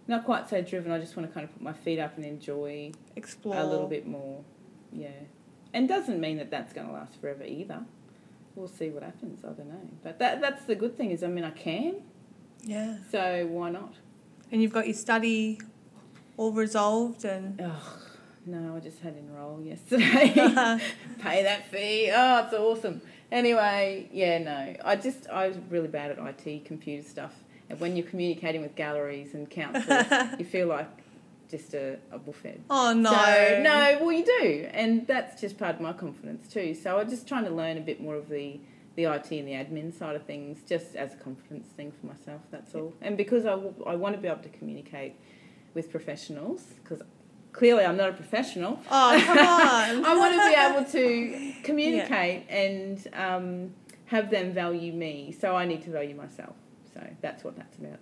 not 0.07 0.25
quite 0.25 0.49
so 0.49 0.61
driven. 0.63 0.91
I 0.91 0.99
just 0.99 1.15
want 1.15 1.29
to 1.29 1.33
kind 1.33 1.43
of 1.43 1.53
put 1.53 1.61
my 1.61 1.73
feet 1.73 1.99
up 1.99 2.17
and 2.17 2.25
enjoy 2.25 2.93
Explore 3.15 3.57
a 3.57 3.63
little 3.63 3.87
bit 3.87 4.07
more. 4.07 4.43
Yeah. 4.91 5.09
And 5.71 5.87
doesn't 5.87 6.19
mean 6.19 6.37
that 6.37 6.49
that's 6.49 6.73
going 6.73 6.87
to 6.87 6.93
last 6.93 7.19
forever 7.21 7.43
either. 7.43 7.85
We'll 8.55 8.67
see 8.67 8.89
what 8.89 9.03
happens. 9.03 9.43
I 9.43 9.49
don't 9.49 9.67
know. 9.67 9.89
But 10.03 10.19
that 10.19 10.41
that's 10.41 10.65
the 10.65 10.75
good 10.75 10.95
thing 10.97 11.11
is 11.11 11.23
I 11.23 11.27
mean 11.27 11.43
I 11.43 11.51
can. 11.51 11.95
Yeah, 12.65 12.95
So 13.11 13.47
why 13.51 13.69
not? 13.71 13.93
and 14.51 14.61
you've 14.61 14.71
got 14.71 14.85
your 14.85 14.93
study 14.93 15.59
all 16.37 16.51
resolved 16.51 17.25
and. 17.25 17.59
Oh, 17.61 17.97
no, 18.45 18.75
I 18.75 18.79
just 18.79 18.99
had 18.99 19.15
enroll 19.17 19.61
yesterday. 19.61 20.31
Pay 21.19 21.43
that 21.43 21.67
fee. 21.71 22.11
Oh, 22.13 22.43
it's 22.45 22.53
awesome. 22.53 23.01
Anyway, 23.31 24.07
yeah, 24.13 24.37
no. 24.37 24.75
I 24.85 24.95
just, 24.95 25.27
I 25.29 25.47
was 25.47 25.57
really 25.69 25.87
bad 25.87 26.11
at 26.11 26.19
IT, 26.45 26.65
computer 26.65 27.07
stuff. 27.07 27.33
And 27.69 27.79
when 27.79 27.95
you're 27.97 28.05
communicating 28.05 28.61
with 28.61 28.75
galleries 28.75 29.33
and 29.33 29.49
councils, 29.49 30.05
you 30.39 30.45
feel 30.45 30.67
like 30.67 30.87
just 31.57 31.73
a, 31.75 31.97
a 32.11 32.17
buffhead. 32.19 32.59
oh 32.69 32.93
no! 32.93 33.11
So, 33.11 33.61
no, 33.61 33.97
well, 34.01 34.11
you 34.11 34.25
do. 34.25 34.67
And 34.71 35.05
that's 35.07 35.39
just 35.39 35.57
part 35.57 35.75
of 35.75 35.81
my 35.81 35.93
confidence 35.93 36.47
too. 36.55 36.73
So 36.73 36.99
I'm 36.99 37.09
just 37.09 37.27
trying 37.27 37.45
to 37.45 37.51
learn 37.51 37.77
a 37.77 37.81
bit 37.81 38.01
more 38.01 38.15
of 38.15 38.27
the, 38.29 38.59
the 38.95 39.03
IT 39.05 39.29
and 39.31 39.47
the 39.47 39.53
admin 39.61 39.93
side 39.97 40.15
of 40.15 40.23
things, 40.23 40.63
just 40.67 40.95
as 40.95 41.13
a 41.13 41.17
confidence 41.17 41.67
thing 41.77 41.91
for 41.91 42.05
myself, 42.07 42.41
that's 42.51 42.73
all. 42.75 42.93
And 43.01 43.15
because 43.23 43.45
I, 43.45 43.51
w- 43.51 43.73
I 43.85 43.95
want 43.95 44.15
to 44.15 44.21
be 44.21 44.27
able 44.27 44.43
to 44.43 44.49
communicate 44.49 45.13
with 45.75 45.91
professionals, 45.91 46.61
because 46.83 47.01
clearly 47.51 47.83
I'm 47.85 47.97
not 47.97 48.09
a 48.09 48.13
professional. 48.13 48.79
Oh 48.91 49.21
come 49.25 49.37
on! 49.69 50.05
I 50.05 50.15
want 50.17 50.33
to 50.35 50.41
be 50.49 50.55
able 50.67 50.85
to 50.97 51.61
communicate 51.63 52.45
and 52.49 53.07
um, 53.13 53.73
have 54.05 54.29
them 54.31 54.53
value 54.53 54.91
me. 54.93 55.35
So 55.39 55.55
I 55.55 55.65
need 55.65 55.81
to 55.83 55.91
value 55.91 56.15
myself. 56.15 56.55
So 56.93 56.99
that's 57.21 57.43
what 57.43 57.55
that's 57.55 57.77
about. 57.77 57.99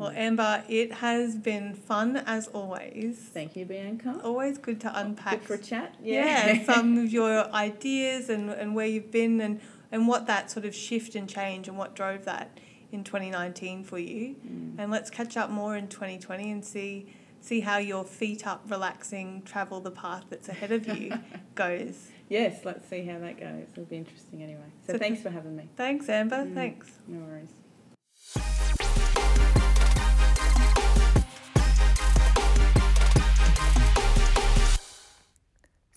Well, 0.00 0.12
Amber, 0.14 0.64
it 0.66 0.92
has 0.94 1.36
been 1.36 1.74
fun 1.74 2.16
as 2.16 2.48
always. 2.48 3.18
Thank 3.18 3.54
you, 3.54 3.66
Bianca. 3.66 4.18
Always 4.24 4.56
good 4.56 4.80
to 4.80 4.98
unpack 4.98 5.40
Good 5.40 5.42
for 5.42 5.56
chat. 5.58 5.94
yeah, 6.02 6.64
some 6.74 6.96
of 6.96 7.12
your 7.12 7.52
ideas 7.52 8.30
and, 8.30 8.48
and 8.48 8.74
where 8.74 8.86
you've 8.86 9.10
been 9.10 9.42
and, 9.42 9.60
and 9.92 10.08
what 10.08 10.26
that 10.26 10.50
sort 10.50 10.64
of 10.64 10.74
shift 10.74 11.14
and 11.14 11.28
change 11.28 11.68
and 11.68 11.76
what 11.76 11.94
drove 11.94 12.24
that 12.24 12.58
in 12.92 13.04
2019 13.04 13.84
for 13.84 13.98
you. 13.98 14.36
Mm. 14.46 14.76
And 14.78 14.90
let's 14.90 15.10
catch 15.10 15.36
up 15.36 15.50
more 15.50 15.76
in 15.76 15.86
2020 15.88 16.50
and 16.50 16.64
see 16.64 17.06
see 17.42 17.60
how 17.60 17.78
your 17.78 18.04
feet 18.04 18.46
up, 18.46 18.62
relaxing, 18.68 19.42
travel 19.42 19.80
the 19.80 19.90
path 19.90 20.24
that's 20.28 20.48
ahead 20.48 20.72
of 20.72 20.86
you 20.86 21.12
goes. 21.54 22.08
Yes, 22.28 22.64
let's 22.64 22.88
see 22.88 23.04
how 23.04 23.18
that 23.18 23.40
goes. 23.40 23.66
It'll 23.72 23.84
be 23.84 23.96
interesting 23.96 24.42
anyway. 24.42 24.60
So, 24.86 24.92
So 24.94 24.98
thanks 24.98 25.22
for 25.22 25.30
having 25.30 25.56
me. 25.56 25.68
Thanks, 25.76 26.08
Amber. 26.08 26.44
Mm. 26.44 26.54
Thanks. 26.54 26.90
No 27.06 27.20
worries. 27.20 28.79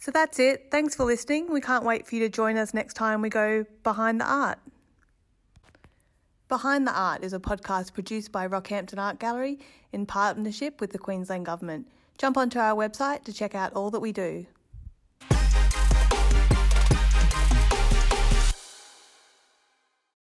So 0.04 0.12
that's 0.12 0.38
it. 0.38 0.68
Thanks 0.70 0.96
for 0.96 1.06
listening. 1.06 1.50
We 1.50 1.62
can't 1.62 1.86
wait 1.86 2.06
for 2.06 2.16
you 2.16 2.22
to 2.24 2.28
join 2.28 2.58
us 2.58 2.74
next 2.74 2.96
time 2.96 3.22
we 3.22 3.30
go 3.30 3.66
behind 3.84 4.20
the 4.20 4.26
art. 4.26 4.60
Behind 6.50 6.86
the 6.86 6.92
Art 6.92 7.24
is 7.24 7.32
a 7.32 7.40
podcast 7.40 7.94
produced 7.94 8.30
by 8.30 8.46
Rockhampton 8.46 8.98
Art 8.98 9.18
Gallery 9.18 9.60
in 9.94 10.06
partnership 10.06 10.82
with 10.82 10.92
the 10.92 10.98
Queensland 10.98 11.46
Government. 11.46 11.88
Jump 12.18 12.36
onto 12.36 12.60
our 12.60 12.76
website 12.76 13.24
to 13.24 13.32
check 13.32 13.56
out 13.56 13.72
all 13.72 13.92
that 13.92 14.02
we 14.02 14.12
do. 14.12 14.46